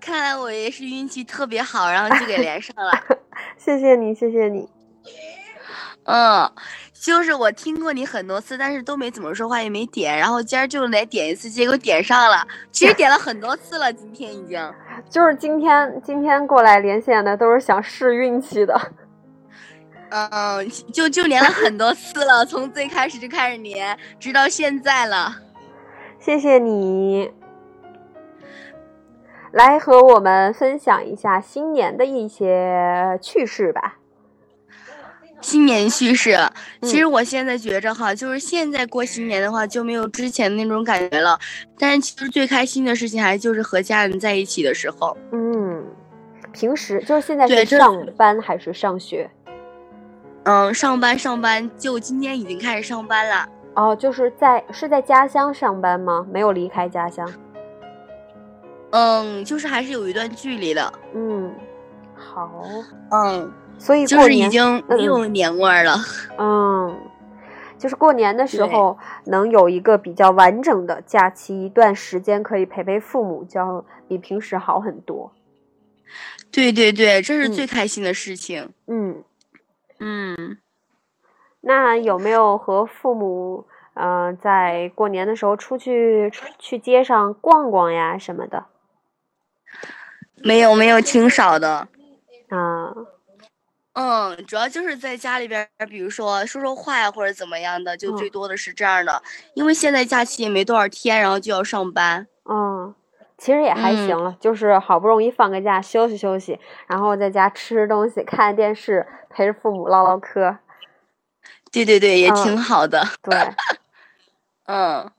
[0.00, 2.92] 看来我也是运气特别好，然后就给连上了。
[3.56, 4.68] 谢谢你，谢谢你。
[6.04, 6.50] 嗯，
[6.92, 10.18] 就是我听过你很多次，但是都没怎么说话，也没点。
[10.18, 12.44] 然后今儿就来点一次，结果点上了。
[12.72, 14.74] 其实点了很多次了，今天已经。
[15.08, 18.78] 就是今天今天过来连线的都是想试运气的。
[20.14, 25.34] 嗯，就就连了很多次了，从最开始就开始连，直到现在了。
[26.20, 27.30] 谢谢你，
[29.52, 33.96] 来和我们分享一下新年的一些趣事吧。
[35.40, 36.38] 新年趣事，
[36.82, 41.38] 其实我现在觉着哈，就是现在过新年的话就没有之前那种感觉了。
[41.78, 45.16] 但是其实最开心的事情还就是和家人在一起的时候。
[45.32, 45.82] 嗯，
[46.52, 49.28] 平时就是现在是上班还是上学？
[50.44, 53.48] 嗯，上班上班，就今天已经开始上班了。
[53.74, 56.26] 哦，就是在是在家乡上班吗？
[56.30, 57.30] 没有离开家乡？
[58.90, 60.92] 嗯，就是还是有一段距离的。
[61.14, 61.54] 嗯，
[62.14, 62.62] 好。
[63.10, 63.52] 嗯。
[63.78, 65.96] 所以就是已经没有年味儿了。
[66.38, 66.96] 嗯，
[67.76, 75.32] 就是过年的时候能有一个比较完整的假期，一段时间可以陪陪父母，就要比平时好很多。
[76.52, 78.70] 对对对，这是最开心的事情。
[78.86, 79.24] 嗯嗯，
[81.60, 88.66] 那有没有和父母嗯在过年的时候出去去街上逛逛呀什么的？
[90.44, 91.88] 没有没有，挺少的。
[92.48, 92.92] 啊。
[93.94, 99.22] 嗯，主要就是在家里边，比如说说说话呀，或者怎么样的，就最多的是这样的。
[99.54, 102.26] 因为现在假期也没多少天，然后就要上班。
[102.48, 102.94] 嗯，
[103.42, 110.58] 其实也还行了，就是好不容易放个假，休息休息，然后在家吃吃东西，看电视，陪着父母唠唠嗑。
[111.72, 113.04] 对对对，也挺好的。
[113.20, 113.36] 对。
[114.66, 115.10] 嗯。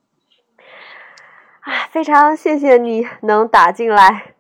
[1.60, 4.36] 啊，非常谢谢你能打进来。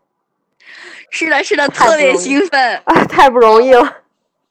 [1.11, 2.77] 是的，是的，特别兴奋。
[2.85, 3.97] 啊，太不容易了。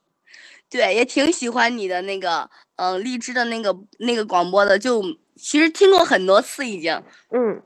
[0.69, 5.03] 对，也挺喜欢你的那个，嗯，荔枝的那个那个广播的，就
[5.37, 7.03] 其实听过很多次已经。
[7.31, 7.63] 嗯，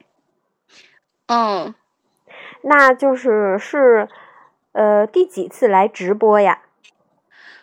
[1.26, 1.74] 嗯，
[2.62, 4.08] 那就是是，
[4.72, 6.60] 呃，第几次来直播呀？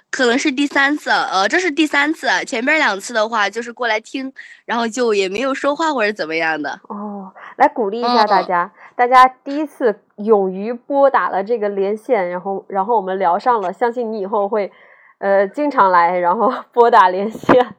[0.09, 4.31] 可能是第三次，呃，这是第三次，前边两次的话就是过来听，
[4.65, 6.79] 然后就也没有说话或者怎么样的。
[6.89, 14.71] 哦，来鼓励一下大家，大家第一次勇于拨打了这个连线，然后然后我们聊上了，相信你以后会。
[15.19, 17.75] 呃，经常来，然后拨打连线，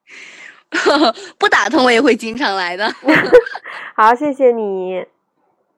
[1.36, 2.90] 不打通我也会经常来的。
[3.98, 5.06] 好，谢谢你。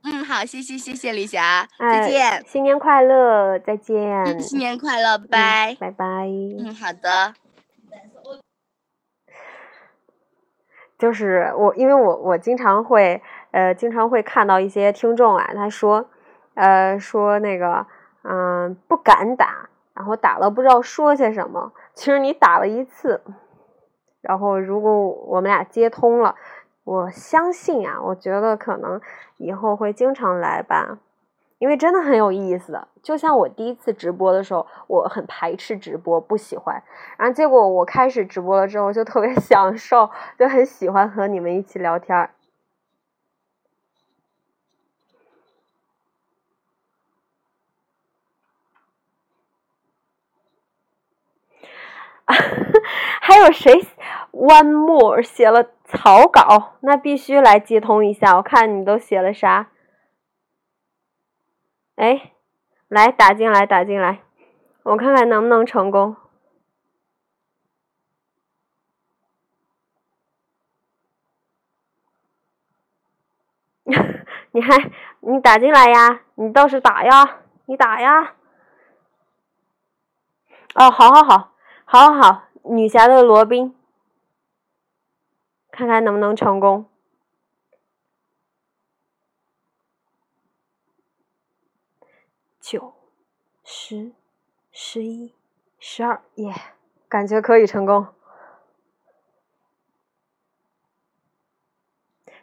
[0.02, 6.26] 嗯，好，谢谢谢谢李霞，再见，新年快乐，再见，新年快乐，拜拜拜。
[6.26, 7.34] 嗯，好的。
[10.98, 16.10] 就是我，因为我我经常会呃，经常会看到一些听众啊，他说
[16.54, 17.86] 呃说那个
[18.22, 19.68] 嗯不敢打。
[19.94, 23.22] 然后打了不知道说些什么，其实你打了一次，
[24.20, 26.34] 然后如果我们俩接通了，
[26.88, 28.98] 我相信啊，我觉得可能
[29.36, 30.96] 以后会经常来吧，
[31.58, 32.80] 因为真的很有意思。
[33.02, 36.82] 就像我第一次直播的时候，我很排斥直播，不喜欢，
[37.18, 40.08] 然后结果我开始直播了之后，就特别 享受，
[40.38, 42.30] 就很喜欢和你们一起聊天。
[53.22, 53.86] 还有谁
[54.32, 58.36] ？One more 写了草稿，那必须来接通一下。
[58.36, 59.70] 我看你都写了啥？
[61.96, 62.32] 哎，
[62.88, 64.20] 来打进来，打进来，
[64.82, 66.16] 我看看能不能成功。
[74.52, 76.20] 你还你打进来呀？
[76.34, 77.38] 你倒是打呀！
[77.64, 78.34] 你打呀！
[80.74, 81.54] 哦，好好好。
[81.90, 83.74] 好好好，女侠的罗宾，
[85.70, 86.84] 看看能不能成功。
[92.60, 92.92] 九、
[93.64, 94.12] 十、
[94.70, 95.34] 十一、
[95.78, 96.52] 十二，耶，
[97.08, 98.08] 感觉可以成功。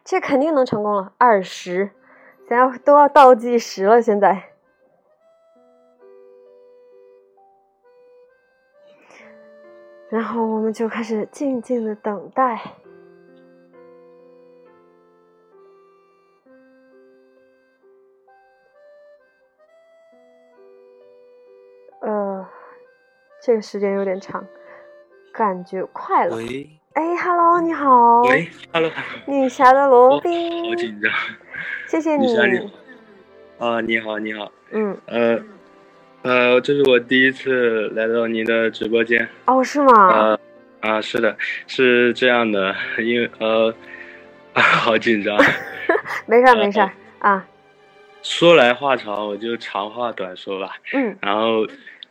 [0.04, 1.14] 这肯定能成功了。
[1.20, 1.92] 二十，
[2.50, 4.55] 咱要都要倒计时了，现在。
[10.16, 12.58] 然后我们就开始静静的等待。
[22.00, 22.48] 呃，
[23.42, 24.48] 这个时间有点长，
[25.34, 26.38] 感觉快了。
[26.38, 26.70] 喂。
[26.94, 28.22] 哎，Hello，你好。
[28.22, 28.90] 喂，Hello。
[29.28, 30.70] 女侠的罗宾。
[30.70, 31.12] 好紧张。
[31.90, 32.38] 谢谢你。
[33.60, 34.50] 啊，你好，你好。
[34.72, 34.98] 嗯。
[35.08, 35.38] 呃，
[36.26, 39.30] 呃，这是我第一次来到您的直播间。
[39.46, 39.94] 哦，是吗？
[40.10, 40.40] 呃，
[40.90, 43.72] 啊，是的，是这样的，因为呃，
[44.56, 45.38] 好紧张。
[46.26, 47.46] 没事儿，没事儿啊。
[48.24, 50.76] 说来话长，我就长话短说吧。
[50.94, 51.16] 嗯。
[51.22, 51.64] 然后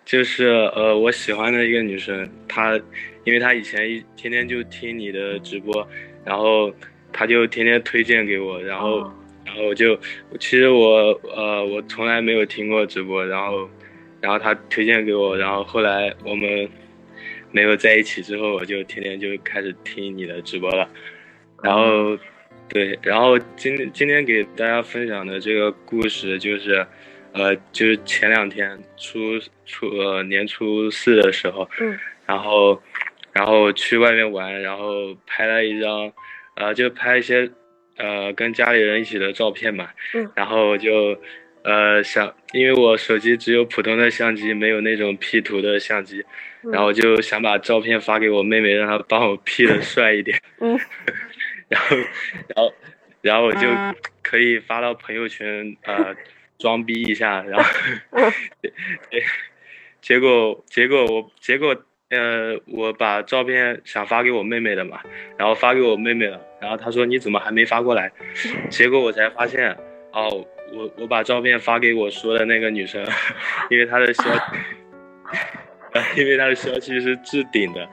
[0.05, 0.47] 就是
[0.77, 2.81] 呃，我喜欢的一个女生，她
[3.25, 5.85] 因为她以前一天天就听你的直播，
[6.25, 6.73] 然后
[7.13, 9.13] 她就天天推荐给我，然后
[9.45, 9.99] 然后我就
[10.39, 13.69] 其实我呃我从来没有听过直播，然后
[14.25, 16.67] 然后他推荐给我，然后后来我们
[17.53, 20.89] 没有在一起之后，我就天天就开始听你的直播了，
[21.63, 22.17] 然后。
[22.67, 26.85] 对，然后今今天给大家分享的这个故事就是，
[27.33, 32.83] 呃，就是前两天初初呃年初四的时候，嗯，然后
[33.35, 36.11] 然后去外面玩，然后拍了一张，
[36.57, 37.49] 呃，就拍一些
[37.99, 41.21] 呃跟家里人一起的照片嘛，嗯，然后就
[41.65, 46.25] 呃想，因为我手机只有普通的相机，没有那种 P 图的相机，
[46.73, 50.79] 然后就想把照片发给我妹妹，让她帮我 P 的 帅一点，嗯。
[51.69, 51.97] 然后，
[52.55, 52.75] 然后，
[53.23, 53.67] 然后我就
[54.23, 56.15] 可以发到朋友圈，呃，
[56.59, 57.43] 装逼一下。
[57.43, 57.71] 然后，
[60.01, 61.75] 结果，结果我，结果，
[62.11, 65.01] 呃，我把照片想发给我妹妹的嘛，
[65.39, 66.41] 然后发给我妹妹了。
[66.61, 68.13] 然后她说你怎么还没发过来？
[68.71, 69.75] 结果我才发现，
[70.15, 73.05] 哦，我我把照片发给我说的那个女生，
[73.69, 74.25] 因为她的消，
[76.17, 77.89] 因为她的消息是置顶的，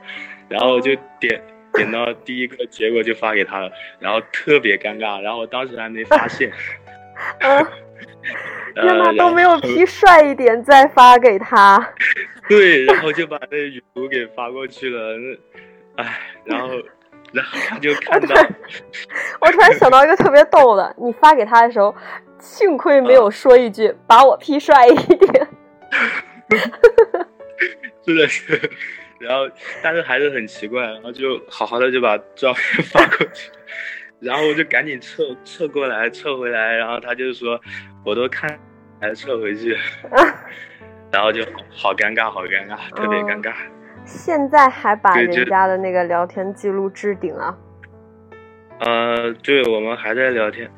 [0.48, 1.42] 然后就点。
[1.74, 6.52] 点到第一个结果就发给她了，然后特别尴尬，然后我当时还没发现。
[7.40, 7.66] 嗯，
[8.74, 11.94] 那他都没有 P 帅一点再发给他。
[12.46, 16.68] 对，然后就把那语图给发过去了，那，哎，然后，
[17.32, 18.34] 然后他就看到。
[19.40, 21.94] 我突然想到一个特别逗的，你发给他的时候，
[22.38, 25.48] 幸亏没有说一句“把我 P 帅一点
[28.04, 28.70] ”。真的，是。
[29.18, 29.48] 然后，
[29.82, 33.52] 但是还是很奇怪，然后就好好的就把照片发过去，
[34.18, 37.60] 然后我就赶紧撤撤过来，撤回来，然后他就说，
[38.04, 38.58] 我都看，
[39.00, 39.78] 还撤回去，
[41.12, 43.52] 然后就好尴尬，好尴尬，特别尴尬。
[44.04, 47.58] 现在还把人家的那个聊天记录置顶了？
[48.80, 50.70] 呃，对，我们还在聊天。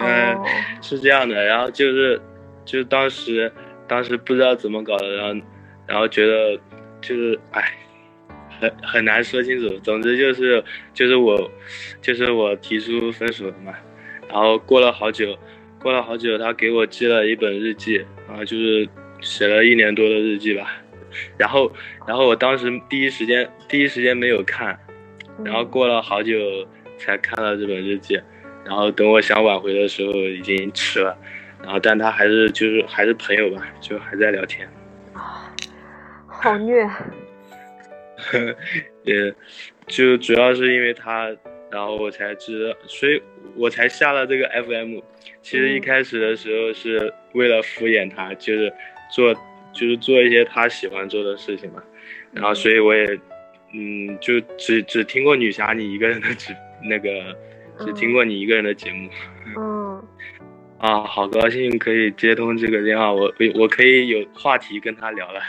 [0.00, 0.38] 嗯，
[0.80, 2.20] 是这样的，然后就是，
[2.64, 3.50] 就当时，
[3.86, 5.40] 当时不知道怎么搞的，然后，
[5.86, 6.58] 然后觉得。
[7.02, 7.62] 就是哎，
[8.58, 9.68] 很很难说清楚。
[9.80, 11.38] 总之就是，就是我，
[12.00, 13.72] 就是我提出分手了嘛。
[14.28, 15.36] 然后过了好久，
[15.80, 18.88] 过了好久，他给我寄了一本日记然后，就是
[19.20, 20.72] 写了一年多的日记吧。
[21.36, 21.70] 然后，
[22.06, 24.78] 然后我当时第一时间第一时间没有看，
[25.44, 26.34] 然后过了好久
[26.98, 28.20] 才看了这本日记。
[28.64, 31.16] 然后等我想挽回的时候已经迟了。
[31.62, 34.68] 然后，但他还是就是还是朋友吧，就还在聊天。
[36.26, 36.86] 好虐，
[39.04, 39.34] 也
[39.86, 41.28] 就主要是因为他，
[41.70, 43.22] 然后我才知道，所以
[43.54, 44.98] 我才下了这个 FM。
[45.42, 48.72] 其实一开始的时候是为了敷衍他，就是
[49.10, 49.34] 做
[49.76, 51.82] 就是做一些他喜欢做的事情嘛。
[52.32, 53.04] 然后所以我也
[53.74, 57.08] 嗯，就只只听过女侠你一个人的只那个，
[57.78, 59.10] 只听过你一个人的节目。
[59.56, 60.02] 嗯。
[60.78, 65.40] 啊，好高兴可以接通这个电话，我我我可以有话题跟他聊了。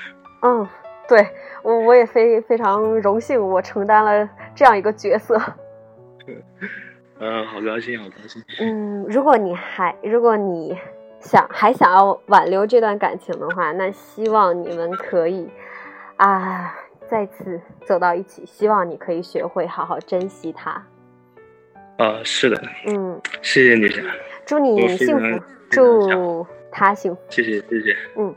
[0.42, 0.68] 嗯。
[1.10, 1.26] 对
[1.64, 5.42] 我，我也非非常荣幸，我承担了这样一个角色。
[7.20, 8.44] 嗯，好高兴，好高兴。
[8.60, 10.78] 嗯，如果你还，如果你
[11.28, 15.50] 想还想要挽留这段感情的话，那希望你们可以
[16.16, 16.74] 啊
[17.06, 18.46] 再次走到一起。
[18.46, 20.72] 希望你可以学会好好珍惜他。
[21.98, 22.62] 啊，是的。
[22.88, 23.90] 嗯，谢谢你，
[24.46, 27.22] 祝你幸福，祝他幸福。
[27.30, 27.98] 谢谢，谢谢。
[28.16, 28.34] 嗯，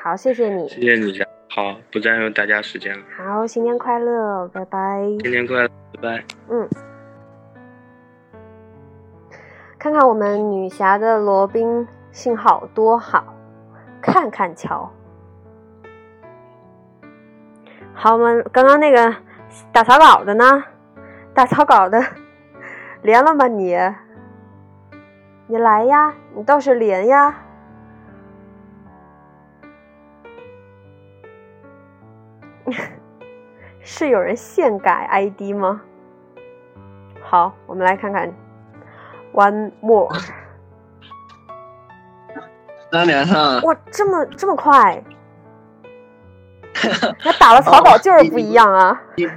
[0.00, 1.20] 好，谢谢你，谢谢你。
[1.48, 3.04] 好，不占用大家时间了。
[3.16, 5.02] 好，新年快乐，拜拜。
[5.22, 6.24] 新年快乐，拜拜。
[6.50, 6.68] 嗯，
[9.76, 13.34] 看看我们女侠的罗宾信号多好，
[14.00, 14.90] 看看瞧。
[17.92, 19.14] 好，我们刚刚那个
[19.70, 20.64] 打草稿的呢？
[21.34, 22.02] 打草稿的
[23.04, 23.46] 连了吗？
[23.48, 23.76] 你，
[25.46, 27.34] 你来呀，你倒是连呀。
[33.82, 35.82] 是有人现改 ID 吗？
[37.20, 38.32] 好，我们来看看。
[39.34, 40.08] One more。
[42.96, 43.60] 刚连上。
[43.60, 45.02] 哇，这么这么快！
[47.24, 48.98] 那打了草稿就是不一样啊。
[49.16, 49.28] 你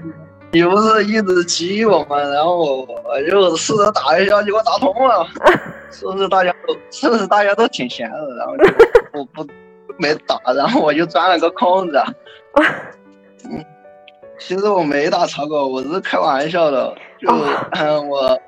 [0.51, 2.17] 你不是一直激我吗？
[2.19, 5.27] 然后我我就试着打一下，结果打通了。
[5.91, 8.35] 是不是大家都是不是大家都挺闲的？
[8.37, 8.63] 然后就
[9.11, 9.47] 不不
[9.97, 12.01] 没打，然后我就钻了个空子。
[13.49, 13.65] 嗯，
[14.39, 16.95] 其实我没打草稿，我是开玩笑的。
[17.19, 17.27] 就
[17.71, 18.39] 嗯，我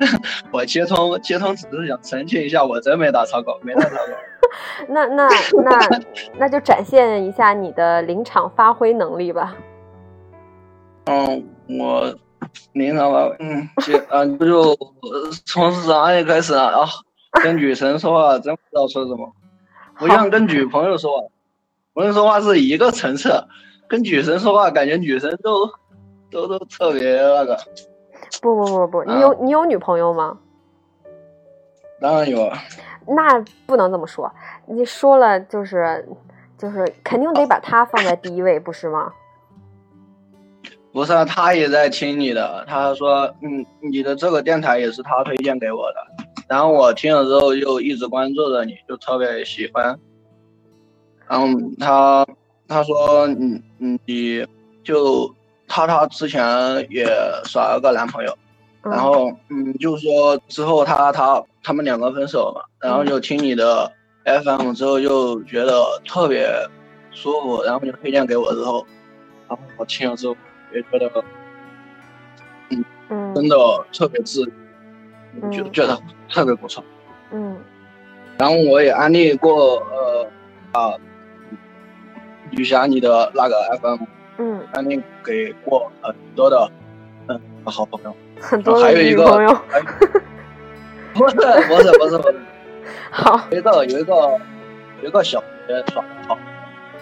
[0.52, 4.12] 我接通接通只是想澄清一下，我真没打草稿，没打草稿。
[4.88, 5.28] 那那
[5.64, 6.00] 那
[6.38, 9.56] 那就展现一下你的临场发挥能力吧。
[11.04, 11.44] 嗯，
[11.78, 12.14] 我
[12.72, 13.68] 临场发挥，嗯，
[14.10, 14.76] 嗯，就
[15.44, 16.86] 从上一开始啊，
[17.42, 19.32] 跟女神说话真不知道说什么，
[19.98, 21.26] 不像跟女朋友说话，
[21.94, 23.32] 朋友说话是一个层次，
[23.88, 25.66] 跟女神说话感觉女神都
[26.30, 27.58] 都都特别那个。
[28.40, 30.38] 不不不不，你有你有女朋友吗？
[32.00, 32.50] 当然有。
[33.06, 34.30] 那不能这么说，
[34.66, 36.06] 你说了就是
[36.58, 39.12] 就是肯定得把她放在第一位，不是吗？
[40.92, 42.64] 不是，他也在听你的。
[42.68, 46.24] 他说，嗯，你的这个电台也是他推荐给我的。
[46.48, 49.98] 然后我听了之后就一直关注着你，就特别喜欢。
[51.26, 51.46] 然后
[51.78, 52.26] 他
[52.66, 54.46] 他说，嗯嗯，你
[54.84, 55.34] 就。
[55.68, 56.42] 他他之前
[56.90, 57.06] 也
[57.44, 58.36] 耍了个男朋友，
[58.82, 63.92] 然后嗯，就是说之后他他他们两个分手嘛，然后就听你的
[64.24, 66.50] FM 之后就觉得特别
[67.10, 68.86] 舒服，然后就推荐给我之后，
[69.48, 70.34] 然后我听了之后
[70.74, 71.24] 也觉得，
[72.70, 73.56] 嗯，真的
[73.92, 76.82] 特别治愈，就觉得特别不错，
[77.30, 77.56] 嗯，
[78.38, 80.28] 然后我也安利过呃
[80.72, 80.94] 啊，
[82.50, 83.98] 女侠你的那个 FM。
[84.38, 86.70] 嗯，安利给过很多的
[87.28, 89.56] 嗯好朋友，很多还有一个朋友，
[91.14, 91.42] 不是不
[91.82, 92.40] 是不是不是，
[93.10, 94.14] 好，有一个有一个
[95.02, 96.38] 有一个小学耍的好，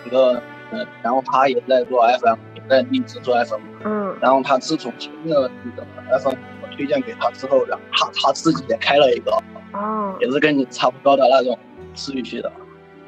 [0.05, 5.87] 一个嗯，然后他也在做 FM，也在励志做 FM，嗯，然后他自从听了那个
[6.19, 9.31] FM 我推荐给他之后，然后他他自己也开了一个，
[9.73, 11.57] 哦，也是跟你差不多的那种
[11.95, 12.51] 治愈系的，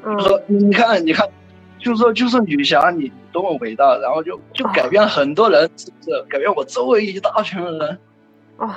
[0.03, 1.27] 就说你看你看。
[1.81, 6.21] 就说就是女侠，你多么伟大，然后就就改变了很多人，是不是？
[6.29, 7.97] 改变我周围一大群人。
[8.57, 8.69] 哦，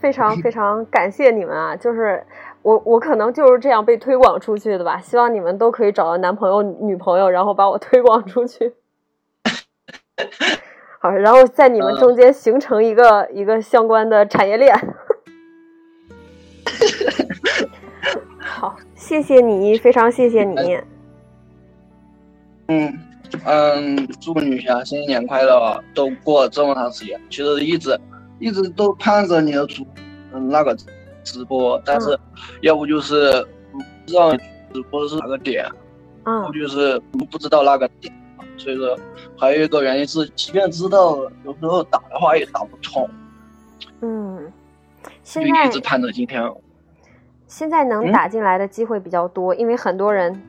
[0.00, 1.76] 非常非常感谢你们啊！
[1.76, 2.24] 就是
[2.62, 4.98] 我我可能就是这样被推广出去的吧。
[4.98, 8.72] 希望你们都可以找到男朋友女朋友，然后把我推广出去。
[11.00, 14.74] 好，然后在你们中间形成一个一个相关的产业链。
[18.40, 20.80] 好，谢谢你，非常谢谢你。
[22.68, 22.98] 嗯
[23.44, 25.82] 嗯，祝女侠新年快乐！
[25.94, 27.98] 都过这么长时间，其实一直
[28.38, 29.84] 一直都盼着你的主
[30.32, 30.76] 嗯那个
[31.24, 32.18] 直播，但是
[32.60, 34.30] 要不就是不知道
[34.72, 35.66] 直播是哪个点，
[36.24, 36.98] 要不就是
[37.30, 38.12] 不知道那个点，
[38.56, 38.96] 所以说
[39.36, 43.08] 还有一个原因是，即便知道，有时候打的话也打不通。
[44.00, 44.52] 嗯，
[45.22, 46.40] 现在一直盼着今天。
[47.46, 50.40] 现在能打进来的机会比较多，因为很多人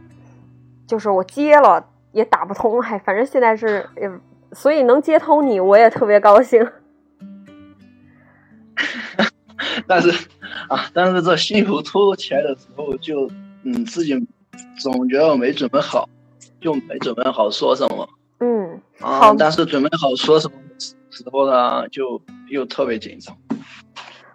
[0.85, 1.83] 就是我接了。
[2.15, 3.85] 也打不通，哎反正现在是，
[4.53, 6.65] 所以能接通你，我也特别高兴。
[9.85, 10.09] 但是
[10.69, 13.29] 啊，但是这幸福突如其来的时候，就
[13.63, 14.15] 嗯，自己
[14.79, 16.07] 总觉得我没准备好，
[16.61, 18.07] 就没准备好说什么。
[18.39, 19.35] 嗯，好。
[19.37, 20.95] 但是准备好说什么时
[21.33, 23.35] 候呢，就又特别紧张。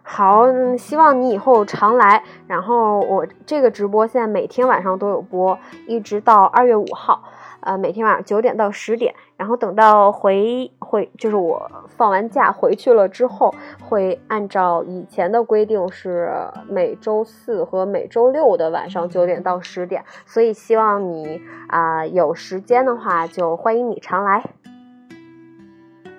[0.03, 0.45] 好，
[0.77, 2.23] 希望你以后常来。
[2.47, 7.25] 然后我这个直播现在每天晚上都有播，一直到二月五号。
[7.63, 16.33] 呃，每天晚上九点到十点，然后等到回回就是我放完假回去了之后，会按照以前的规定是
[16.69, 24.43] 每周四和每周六的晚上九点到十点，所以希望你啊有时间的话就欢迎你常来。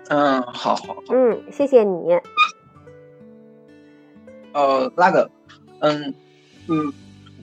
[0.09, 0.95] 嗯，好好。
[1.09, 2.19] 嗯，谢谢你。
[4.53, 5.31] 呃，那个，
[5.79, 6.13] 嗯
[6.69, 6.93] 嗯，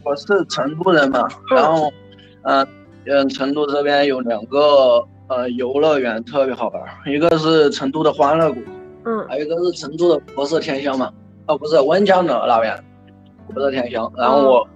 [0.04, 1.90] 我是成都人嘛，然后
[2.42, 2.77] 嗯。
[3.10, 8.60] 嗯，成都这边有两个呃游乐园特别好玩，一个是成都的欢乐谷，
[9.04, 11.12] 嗯，还有一个是成都的国色天香嘛，
[11.46, 12.76] 哦不是温江的那边，
[13.52, 14.10] 国色天香。
[14.16, 14.68] 然后我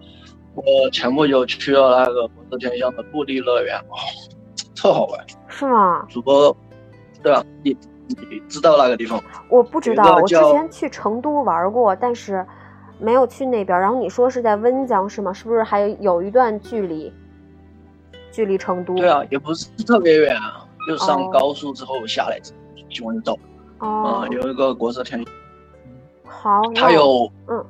[0.55, 3.97] 我前不久去了那个国色天香的陆地乐园，哦，
[4.75, 5.21] 特好玩。
[5.49, 6.07] 是吗？
[6.09, 6.57] 主播，
[7.23, 7.45] 对吧？
[7.63, 7.77] 你
[8.31, 9.23] 你知道那个地方？
[9.51, 12.45] 我不知道，我之前去成都玩过，但是
[12.99, 13.79] 没有去那边。
[13.79, 15.33] 然后你说是在温江是吗？
[15.33, 17.13] 是不是还有有一段距离？
[18.33, 22.41] 距离成都对啊，也不是特别远啊，就上高速之后下来
[22.89, 23.39] 就往就走。
[23.79, 25.33] 哦，有一个国色天香。
[26.25, 27.65] 好，它有嗯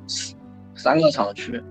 [0.73, 1.61] 三个厂区。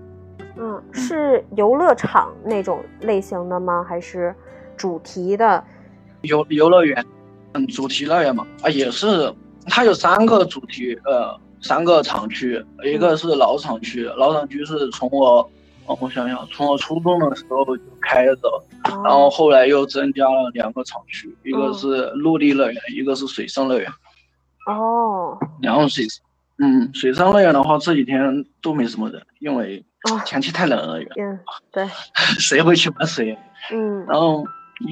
[0.55, 3.83] 嗯，是游乐场那种类型的吗？
[3.83, 4.33] 还是
[4.77, 5.63] 主题的？
[6.21, 7.03] 游游乐园，
[7.53, 9.33] 嗯，主题乐园嘛，啊，也是，
[9.65, 15.49] 它有三个主题，呃，三个厂区，一个是老厂区，老厂区是从我
[15.85, 18.63] 哦，我想想，从我初中的时候就开着，
[19.03, 23.91] 然后后来又增加了两个厂区，一个是陆地乐园，一个是水上乐园。
[24.67, 25.37] 哦。
[25.61, 26.05] 然后水，
[26.59, 29.83] 嗯，水上乐园的话这几天都没什么人，因为
[30.25, 30.99] 天气太冷了。
[31.17, 31.39] 嗯，
[31.71, 31.85] 对。
[32.39, 33.37] 谁会去玩水？
[33.71, 34.05] 嗯。
[34.05, 34.45] 然后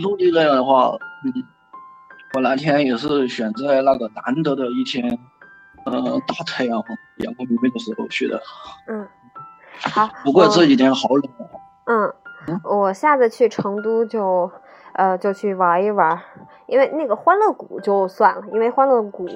[0.03, 0.91] 陆地乐园的话，
[1.23, 1.33] 嗯，
[2.33, 5.17] 我那天也是选在那个难得的一天，
[5.85, 6.83] 呃，大太阳、
[7.19, 8.41] 阳光明媚的时候去的。
[8.87, 9.07] 嗯。
[9.89, 11.45] 好，不过这几天好冷啊。
[11.85, 12.13] 嗯，
[12.63, 14.51] 我下次去成都就，
[14.93, 16.21] 呃，就去玩一玩，
[16.67, 19.27] 因为那个欢乐谷就算了，因为欢乐谷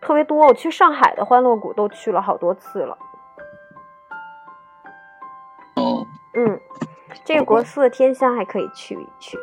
[0.00, 0.46] 特别多。
[0.46, 2.96] 我去上海的欢乐谷都去了好多次了。
[5.76, 6.06] 哦。
[6.34, 6.60] 嗯，
[7.24, 9.36] 这个国色天香还可以去一去。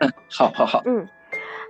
[0.00, 0.82] 嗯，好好好。
[0.84, 1.08] 嗯，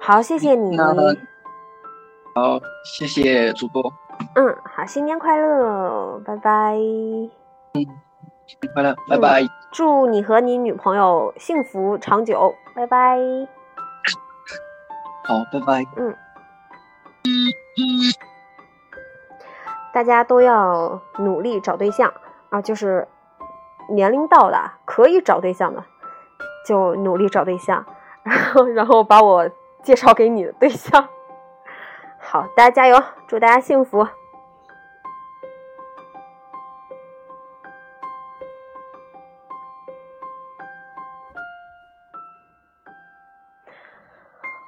[0.00, 0.76] 好，谢谢你。
[0.76, 3.92] 好，谢谢主播。
[4.34, 6.74] 嗯，好，新年快乐，拜拜。
[6.74, 7.86] 嗯，
[8.46, 9.42] 新年快乐，拜拜。
[9.72, 13.18] 祝你和你女朋友幸福长久，拜拜。
[15.24, 15.84] 好，拜拜。
[15.96, 16.14] 嗯。
[19.92, 22.12] 大家都要努力找对象
[22.50, 23.06] 啊，就是
[23.90, 25.84] 年龄到了可以找对象的，
[26.66, 27.86] 就努力找对象，
[28.24, 29.48] 然后然后把我
[29.82, 31.08] 介绍给你的对象。
[32.26, 34.08] 好，大家加油，祝大家幸福。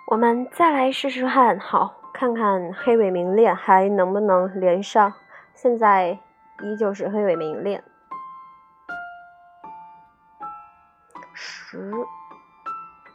[0.09, 5.15] 我们再来试试看，好，看看黑尾明恋还能不能连上。
[5.55, 6.21] 现在
[6.63, 7.83] 依旧是黑尾明恋，
[11.35, 11.93] 十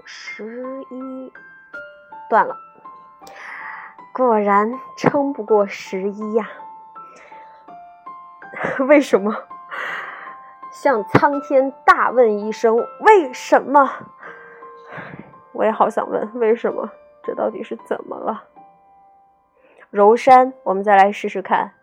[0.03, 1.31] 十一
[2.29, 2.70] 断了。
[4.13, 6.49] 果然撑不过十一呀！
[8.87, 9.33] 为什么？
[10.71, 13.89] 向苍天大问一声：为什么？
[15.53, 16.89] 我也好想问，为什么？
[17.23, 18.43] 这到底是怎么了？
[19.89, 21.73] 柔山，我们再来试试看。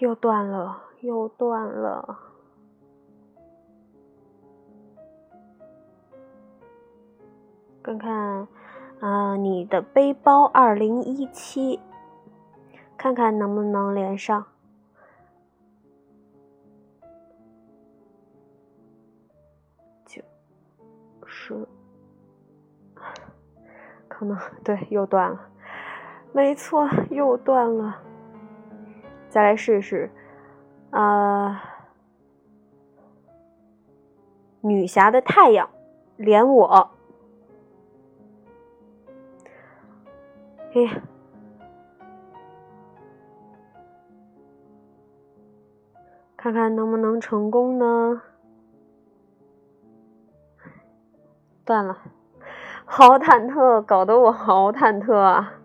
[0.00, 2.18] 又断了，又断了。
[7.82, 8.46] 看看，
[9.00, 11.80] 啊，你的背包二零一七，
[12.96, 14.44] 看看能不能连上。
[20.04, 20.22] 九
[21.24, 21.66] 十，
[24.06, 25.48] 可能对，又断了。
[26.32, 28.02] 没错，又断了。
[29.30, 30.10] 再来试试，
[30.90, 31.62] 啊，
[34.62, 35.68] 女侠的太阳，
[36.16, 36.90] 连我，
[40.72, 40.88] 嘿，
[46.36, 48.22] 看看能不能成功呢？
[51.64, 51.98] 断了，
[52.86, 55.57] 好忐忑，搞得我好忐忑啊！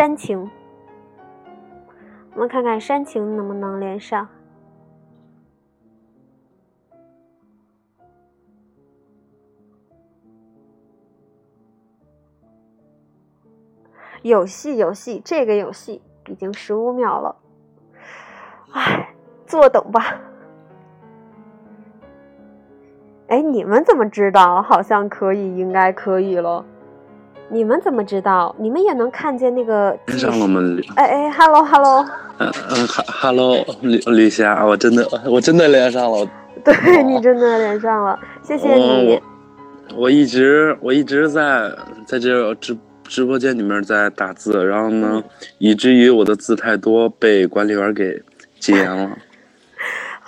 [0.00, 0.50] 煽情，
[2.32, 4.26] 我们看看煽情能不能连上。
[14.22, 17.36] 有戏有戏，这个有戏，已经十五秒了。
[18.72, 20.18] 唉，坐等吧。
[23.28, 24.62] 哎，你们怎么知道？
[24.62, 26.64] 好像可以，应该可以了。
[27.50, 28.54] 你们怎么知道？
[28.58, 30.60] 你们也能看见那个连上了吗？
[30.96, 32.06] 哎哎，hello hello，
[32.38, 36.26] 嗯嗯，hello 吕吕霞，我真的我真的连上了，
[36.64, 39.20] 对你真的连上了，谢谢你。
[39.96, 41.70] 我一直我一直在
[42.06, 45.20] 在这直直播间里面在打字，然后呢，
[45.58, 48.22] 以至于我的字太多，被管理员给
[48.60, 49.10] 禁言了。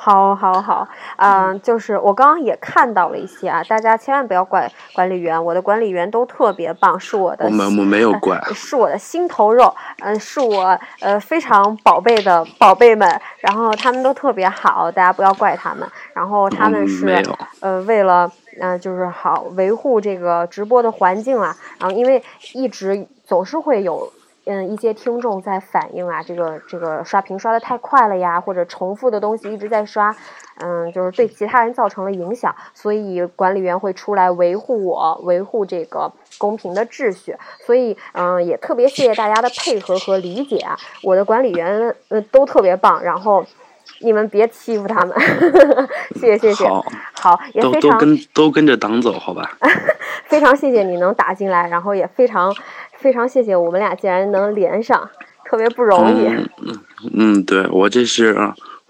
[0.05, 17.25] 好，好，好，嗯，就是我刚刚也看到了一些啊，大家千万不要怪管理员，我的管理员都特别棒，是我的，我们我没有怪，是我的心头肉，嗯，是我呃非常宝贝的宝贝们，然后他们都特别好，大家不要怪他们，然后他们是
[17.61, 18.29] 呃为了
[18.61, 22.21] 嗯就是好维护这个直播的环境啊，然后因为
[22.55, 24.13] 一直总是会有。
[24.47, 30.15] 嗯一些听众在反映啊，这个这个刷屏刷的太快了呀，或者重复的东西一直在刷，
[30.61, 37.37] 嗯，就是对其他人造成了影响，所以管理员会出来维护我，维护这个公平的秩序。
[37.65, 43.45] 所以嗯，也特别谢谢大家的配合和理解啊，我的管理员呃都特别棒，然后。
[44.01, 45.17] 你们别欺负他们，
[46.17, 46.65] 谢 谢谢谢。
[46.67, 46.85] 好，
[47.21, 49.57] 好，也都非常都跟都跟着党走，好吧？
[50.27, 52.53] 非常谢谢你能打进来，然后也非常
[53.03, 55.11] 非常谢谢我们俩竟然能连上，
[55.45, 56.29] 特别不容易。
[57.13, 58.37] 嗯对我这是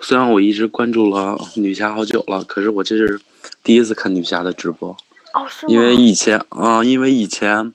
[0.01, 3.19] 虽然我一直关注了女侠好久了，可是我这是
[3.65, 4.91] 第一次看女侠的直播。
[5.33, 5.73] 哦，是吗？
[5.73, 7.73] 因为以前啊、因为以前，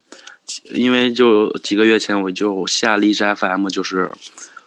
[0.71, 4.11] 因为就几个月前我就下荔枝 FM，就是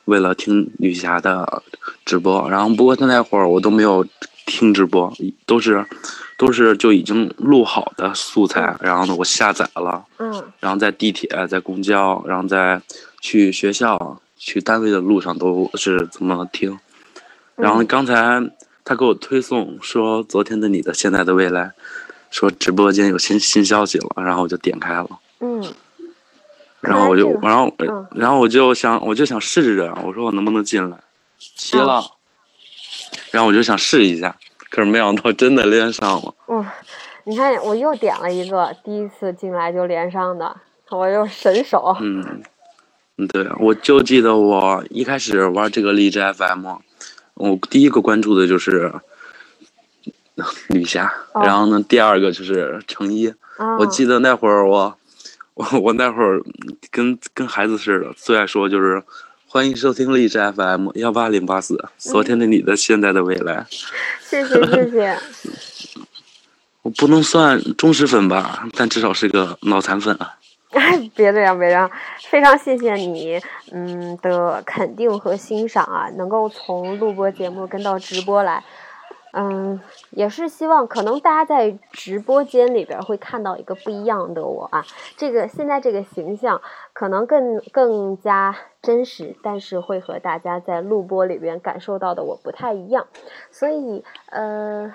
[0.07, 1.62] 为了听女侠的
[2.05, 2.51] 直播。
[2.51, 4.05] 然后不过他那会儿我都没有
[4.45, 5.12] 听直播，
[5.47, 5.87] 都是
[6.41, 10.43] 都是就已经录好的素材，然后呢我下载了，嗯。
[10.59, 12.80] 然后在地铁、在公交，然后在
[13.20, 16.80] 去学校、去单位的路上都是怎么听。
[17.57, 18.41] 然后刚才
[18.86, 21.72] 他给我推送说昨天的你的现在的未来，
[22.30, 25.11] 说直播间有新新消息了，然后我就点开了，
[25.41, 25.62] 嗯。
[26.80, 28.07] 然后我就然后嗯。
[28.12, 30.97] 然后我就想我就想试着，我说我能不能进来，
[31.38, 32.11] 齐了，哦
[33.30, 34.34] 然后我就想试一下，
[34.71, 36.35] 可是没想到真的连上了。
[36.49, 36.64] 嗯，
[37.25, 40.57] 你看我又点了一个，第一次进来就连上的，
[40.91, 41.95] 我又神手。
[42.01, 42.43] 嗯，
[43.18, 46.66] 嗯，对，我就记得我一开始玩这个荔枝 FM，
[47.35, 48.93] 我第一个关注的就是
[50.68, 53.29] 女侠，哦然后呢，第二个就是程一。
[53.59, 54.97] 啊，我记得那会儿我，
[55.53, 56.41] 我我那会儿
[56.91, 59.03] 跟跟孩子似的，最爱说就是
[59.53, 63.66] 欢迎收听荔枝 FM 幺八零八四，昨天的你的现在的未来。
[64.22, 65.18] 谢谢谢谢。
[66.82, 70.36] 我不能算忠实粉吧，但至少是个脑残粉啊。
[70.70, 71.90] 哎，别这样，别这样，
[72.30, 73.40] 非常谢谢你，
[73.72, 78.62] 嗯的肯定和欣赏啊，能够从录播节目跟到直播来，
[79.33, 84.85] 嗯，也是希望可能大家在直播间里边会看到一个不一样的我啊，
[85.16, 86.61] 这个现在这个形象
[86.93, 93.07] 可能更更加真实，但是会和大家在录播里边感受到的我不太一样，
[93.53, 94.93] 所以呃，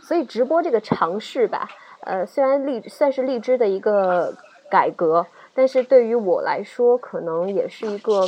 [0.00, 1.68] 所以直播这个尝试吧，
[2.00, 4.34] 呃，虽然荔算是荔枝的一个
[4.70, 8.22] 改革，但是对于我来说，可能也是一个，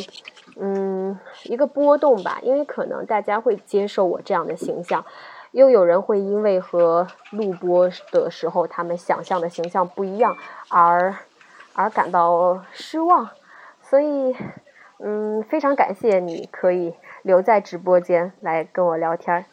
[0.57, 5.05] 嗯，一个波动吧，因为可能大家会接受我这样的形象，
[5.53, 10.37] 又有人会因为和录播的时候他们想象的形象不一样
[10.69, 11.15] 而
[11.75, 13.31] 而感到失望，
[13.83, 14.35] 所以，
[14.99, 19.45] 嗯，非常感谢你可以留在直播间来跟我聊天儿。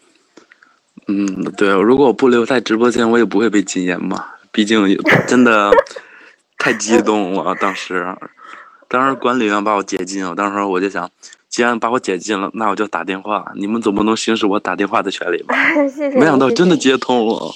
[1.08, 4.32] 嗯，对，如果我不留在直播间，我也不会被禁言嘛。
[4.52, 5.70] 毕竟真的
[6.58, 8.16] 太激动了，当时，
[8.88, 11.10] 当时管理员把我解禁了，当时我就想，
[11.50, 15.56] 既然把我解禁了，那我就打电话，你们总不能行使我打电话的权利吧？
[15.90, 16.18] 谢谢。
[16.20, 17.52] 没想到真的接通了。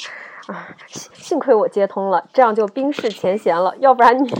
[0.47, 4.31] 啊，幸幸亏我接通了，这样就冰释前嫌了，要不然你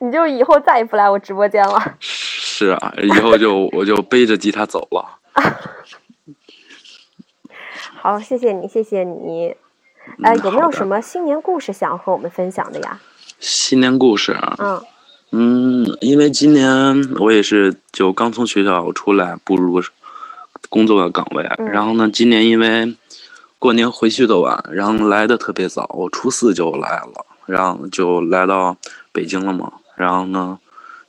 [0.00, 1.80] 你就以后再也不来我直播间了。
[1.98, 5.18] 是啊，以后就我就背着吉他走了。
[7.96, 9.56] 好，谢谢你，谢谢你。
[10.22, 13.00] 呃，嗯有没有什么新年故事想要和我们分享的呀？
[13.40, 14.84] 新年故事啊，嗯
[15.30, 19.82] 嗯，因为今年我也是就刚从学校出来步入
[20.68, 21.66] 工作的岗位，嗯。
[21.66, 22.94] 然后呢，今年因为
[23.58, 28.76] 过年回去的晚，然后来的特别早，我初四就来了，然后就来到
[29.10, 30.56] 北京了嘛，然后呢，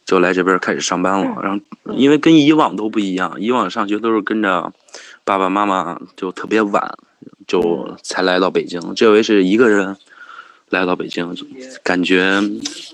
[0.05, 4.73] 就来这边开始上班了，然后因为跟以往都不一样，以往上学都是跟着
[5.23, 6.97] 爸爸妈妈，就特别晚
[7.45, 9.95] 就才来到北京，这回是一个人。
[10.69, 11.35] 来到北京，
[11.83, 12.41] 感觉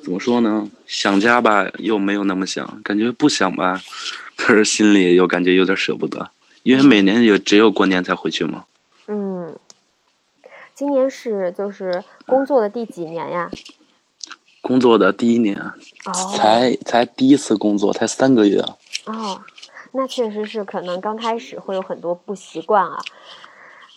[0.04, 0.70] 怎么说呢？
[0.86, 3.82] 想家吧，又没有那么想；感觉不想吧，
[4.36, 6.30] 可是心里又感觉有点舍不得，
[6.64, 8.66] 因为每年也只有过年才回去嘛。
[9.08, 9.58] 嗯，
[10.76, 13.50] 今年是就是工作的第几年呀？
[14.62, 18.60] 工作的第一年，哦才才第一次工作，才三个月。
[19.06, 19.42] 哦，
[19.94, 23.00] 那确实是可能刚开始会有很多不习惯啊。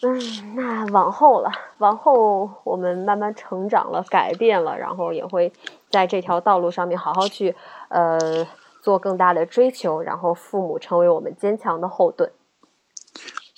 [0.06, 5.50] 嗯，那往后了，往后我们慢慢成长了，改变了，然后也会
[5.90, 7.56] 在这条道路上面好好去
[7.88, 8.46] 呃
[8.82, 12.30] 做更大的追求，然后父母成为我们坚强的后盾。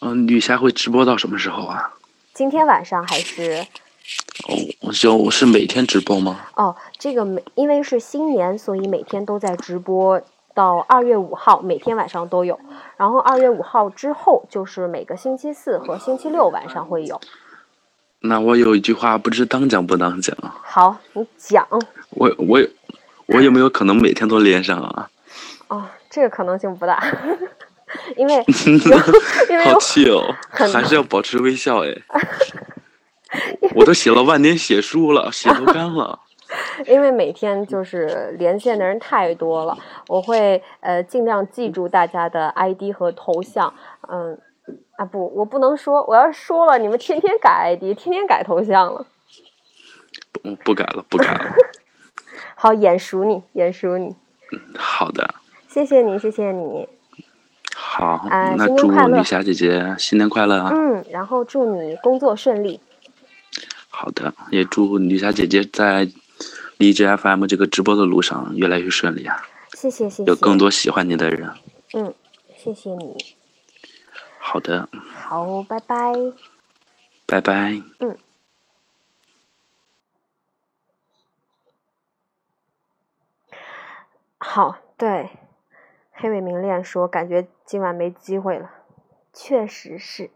[0.03, 1.95] 嗯、女侠会直播到什么时候啊？
[2.33, 3.67] 今天晚上还是
[4.83, 6.47] 哦，就是每天直播吗？
[6.55, 10.23] 哦，这个每因为是新年，所以每天都在直播，
[10.57, 12.59] 到二月五号每天晚上都有。
[12.97, 17.21] 然后二月五号之后就是每个星期四和星期六晚上会有。
[18.21, 21.65] 那我有一句话不知当讲不当讲，好，你讲。
[22.11, 22.59] 我我
[23.27, 25.11] 我有没有可能每天都连上啊？
[25.69, 27.05] 哦，这个可能性不大，
[28.17, 28.45] 因为
[29.51, 31.95] 因为好气哦，还是要保持微笑哎。
[33.75, 36.19] 我都写了万年血书了，血都干了。
[36.87, 39.77] 因为每天就是连线的人太多了，
[40.09, 43.73] 我会呃尽量记住大家的 ID 和头像。
[44.09, 44.39] 嗯，
[44.97, 49.07] 啊不，我不能说，我要是说了，你们天天改 ID，天天改头像了。
[50.33, 51.55] 不不改了，不改了。
[52.55, 54.15] 好，眼熟你，眼熟你。
[54.77, 55.35] 好的。
[55.69, 56.89] 谢谢你，谢谢你。
[57.75, 60.71] 好，那祝女侠姐姐新年快乐啊！
[60.73, 62.81] 嗯，然后祝你工作顺利。
[63.91, 66.09] 好的，也祝女侠姐姐在
[66.79, 69.43] 荔枝 FM 这个直播的路上越来越顺利啊！
[69.73, 71.51] 谢谢谢谢，有更多喜欢你的人。
[71.95, 72.15] 嗯，
[72.55, 73.17] 谢谢你。
[74.39, 74.89] 好的。
[75.15, 76.15] 好，拜拜。
[77.27, 77.83] 拜拜。
[78.01, 78.17] 嗯。
[84.39, 85.31] 好，对，
[86.13, 88.71] 黑尾明恋说，感觉今晚没机会了，
[89.33, 90.31] 确实是。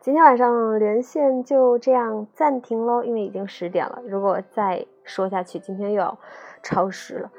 [0.00, 4.00] 今天晚上连线就这样暂停喽，因为已经十点了。
[4.06, 6.18] 如果再说下去，今天又要
[6.62, 7.30] 超时了。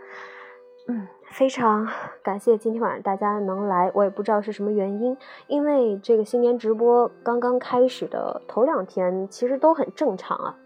[0.87, 1.87] 嗯，非常
[2.23, 5.15] 感谢今天晚上大家能来，我也不知道是什么原因，
[5.45, 10.57] 因为这个新年直播刚刚开始的头两天其实都很正常啊。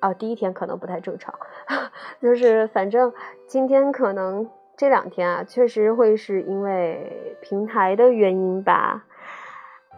[0.00, 1.34] 啊，第一天可能不太正常，
[2.20, 3.12] 就是反正
[3.46, 9.04] 今天可能这两天啊，确实会是因为平台的原因吧。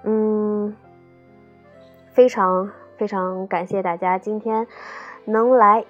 [0.05, 0.77] 嗯。
[2.11, 4.67] 非常非常感谢大家今天
[5.25, 5.85] 能来，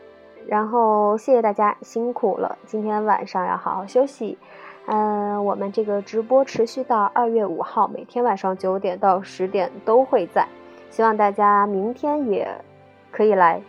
[0.49, 4.39] 然后谢谢大家辛苦了，今天晚上要好好休息。
[4.87, 10.49] 嗯，我们这个直播持续到二月五号，每天晚上九点到十点都会在，
[10.89, 12.49] 希望大家明天也
[13.11, 13.61] 可以来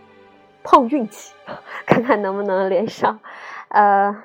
[0.63, 1.35] 碰运气，
[1.85, 3.19] 看看能不能连上。
[3.67, 4.15] 呃，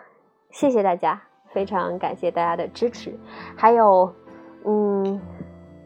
[0.51, 1.21] 谢谢大家，
[1.53, 3.19] 非常感谢大家的支持，
[3.57, 4.15] 还有，
[4.65, 5.21] 嗯。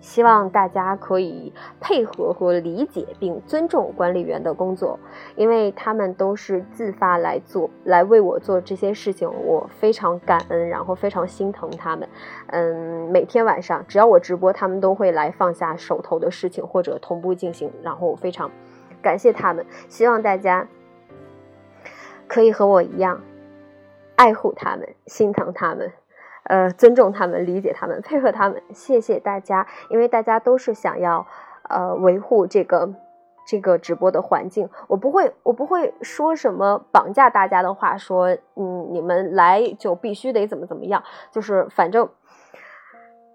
[0.00, 4.98] 希望大家可以配合和理解并尊重管理员的工作，
[5.36, 12.08] 因为他们都是自发来做，来为我做这些事情，我非常感恩，然后非常心疼他们。
[12.46, 18.50] 嗯，每天晚上只要我直播，他们都会来放下手头的事情或者同步进行，然后非常
[19.02, 19.66] 感谢他们。
[19.88, 20.68] 希望大家
[22.26, 23.20] 可以和我一样
[24.16, 25.92] 爱护他们，心疼他们。
[26.48, 31.26] 呃，尊重他们，理解他们，配合他们，谢谢大家，因为大家都是想要，
[31.68, 32.94] 呃，维护这个
[33.46, 34.68] 这个直播的环境。
[34.88, 42.08] 我不会，我不会说什么绑架大家的话，说，嗯，你们来就必须得怎么怎么样，就是反正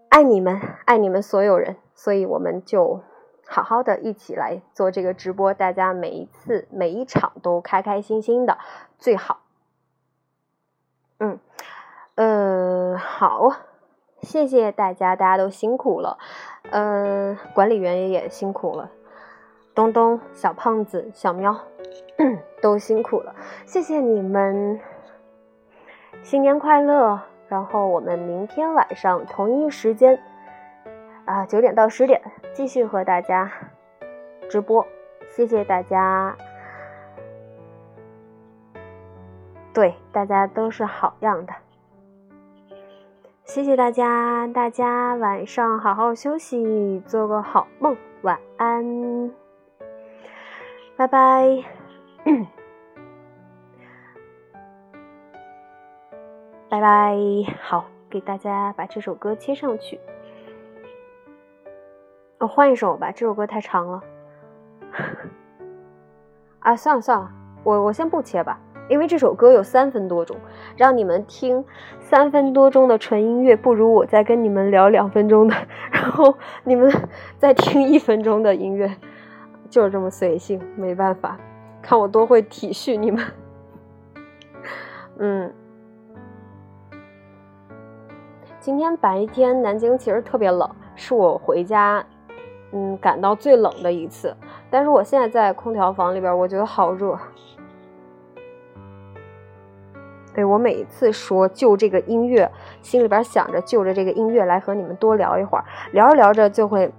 [0.09, 3.01] 爱你们，爱你们所有人，所以我们就
[3.45, 8.57] 好好的一起来做这个直播，大家每一次每一场都开开心心的
[8.97, 9.41] 最好，
[12.15, 13.49] 呃，好，
[14.21, 16.19] 谢谢大家，大家都辛苦了，
[16.69, 18.91] 呃，管理员也辛苦了，
[19.73, 21.57] 东东、小胖子、小喵
[22.61, 23.33] 都辛苦了，
[23.65, 24.79] 谢谢你们，
[26.21, 27.19] 新年快乐！
[27.49, 30.19] 然后我们明天晚上同一时间
[31.25, 32.21] 啊，九点到十点
[32.53, 33.51] 继续和大家
[34.49, 34.85] 直播，
[35.29, 36.37] 谢谢大家，
[39.73, 41.53] 对，大家都是好样的。
[43.53, 49.31] 谢谢大家，大家晚上好好休息，做个好梦，晚安，
[50.97, 51.63] 拜拜，
[56.67, 57.15] 拜拜。
[57.61, 59.99] 好，给大家把这首歌切上去。
[62.39, 64.01] 我换一首吧，这首歌太长了。
[66.61, 67.31] 啊，算了算了，
[67.63, 68.59] 我我先不切吧。
[68.89, 70.35] 因为这首歌有三分多钟，
[70.75, 71.63] 让你们听
[71.99, 75.55] 三分多钟的纯音乐，不如我再跟你们聊两分钟的，
[75.91, 76.91] 然后你们
[77.37, 78.95] 再听一分钟的音乐，
[79.69, 81.39] 就是这么随性，没办法，
[81.81, 83.23] 看我多会体恤你们。
[85.17, 85.53] 嗯，
[88.59, 92.05] 今天白天南京其实特别冷，是我回家
[92.73, 94.35] 嗯感到最冷的一次，
[94.69, 97.17] 但是我现在在空调房里边，我觉得好热。
[100.33, 106.91] 对我每一次说就这个音乐，心里边想着就着这个音乐来和你们多聊一会儿，聊着聊着就会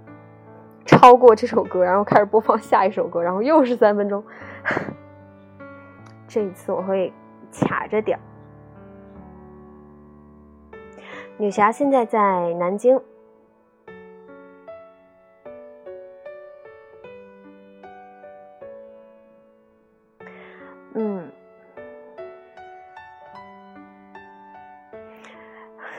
[0.85, 4.23] 超过这首歌，然后开始播放下一首歌，然后又是三分钟。
[6.27, 7.13] 这一次我会
[7.51, 8.21] 卡着点儿。
[11.37, 12.99] 女侠现在在南京，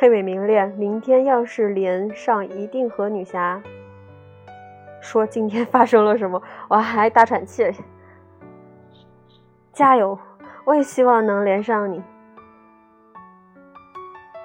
[0.07, 3.61] 黑尾明恋，明天要是连上，一定和女侠
[5.01, 6.41] 说今天发生了什么。
[6.69, 7.69] 我还大喘气，
[9.73, 10.17] 加油！
[10.65, 12.01] 我也希望能连上你。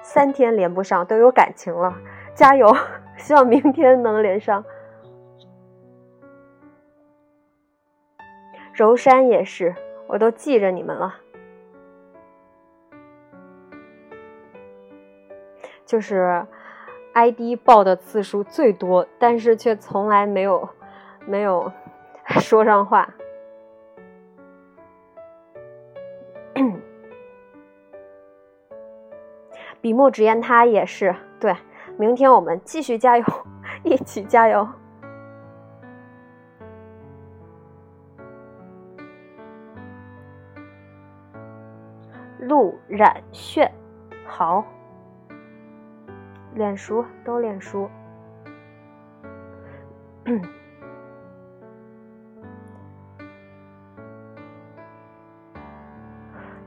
[0.02, 1.96] 三天连不上都有感情了，
[2.34, 2.76] 加油！
[3.16, 4.64] 希望明天能连上。
[8.72, 9.72] 柔山也是，
[10.08, 11.14] 我都记着你们了。
[15.92, 16.46] 就是
[17.12, 20.66] ID 报的次数最多，但是却从来没有
[21.26, 21.70] 没有
[22.40, 23.10] 说上话。
[29.82, 31.54] 笔墨纸砚他也是对，
[31.98, 33.24] 明天我们继续加油，
[33.84, 34.66] 一起加油。
[42.38, 43.70] 陆冉炫，
[44.24, 44.64] 好。
[46.54, 47.88] 脸熟都脸熟，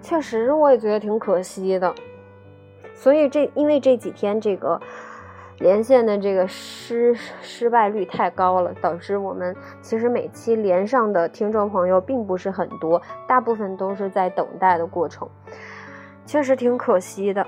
[0.01, 1.93] 确实我也觉得挺可惜的。
[2.93, 4.79] 所以这因为这几天这个
[5.59, 15.29] 连线的这个失失败率太高了，导致我们其实每期连上的听众朋友并不是很多，大部分都是在等待的过程，
[16.25, 17.45] 确实挺可惜的。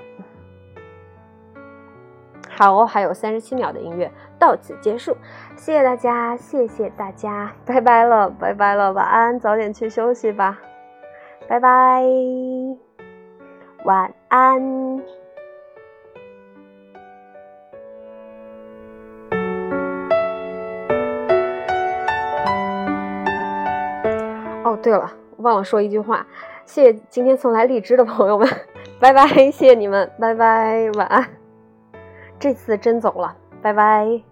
[2.58, 5.16] 好，还有三十七秒的音乐到此结束，
[5.54, 10.58] 谢谢大家，谢谢大家，拜拜了，拜拜了，晚安，早点去休息吧，
[11.46, 12.02] 拜拜，
[13.84, 15.00] 晚安。
[24.64, 26.26] 哦，对了，忘了说一句话，
[26.64, 28.48] 谢谢今天送来荔枝的朋友们，
[28.98, 31.37] 拜拜，谢谢你们，拜拜，晚安。
[32.38, 34.27] 这次真走了，拜拜。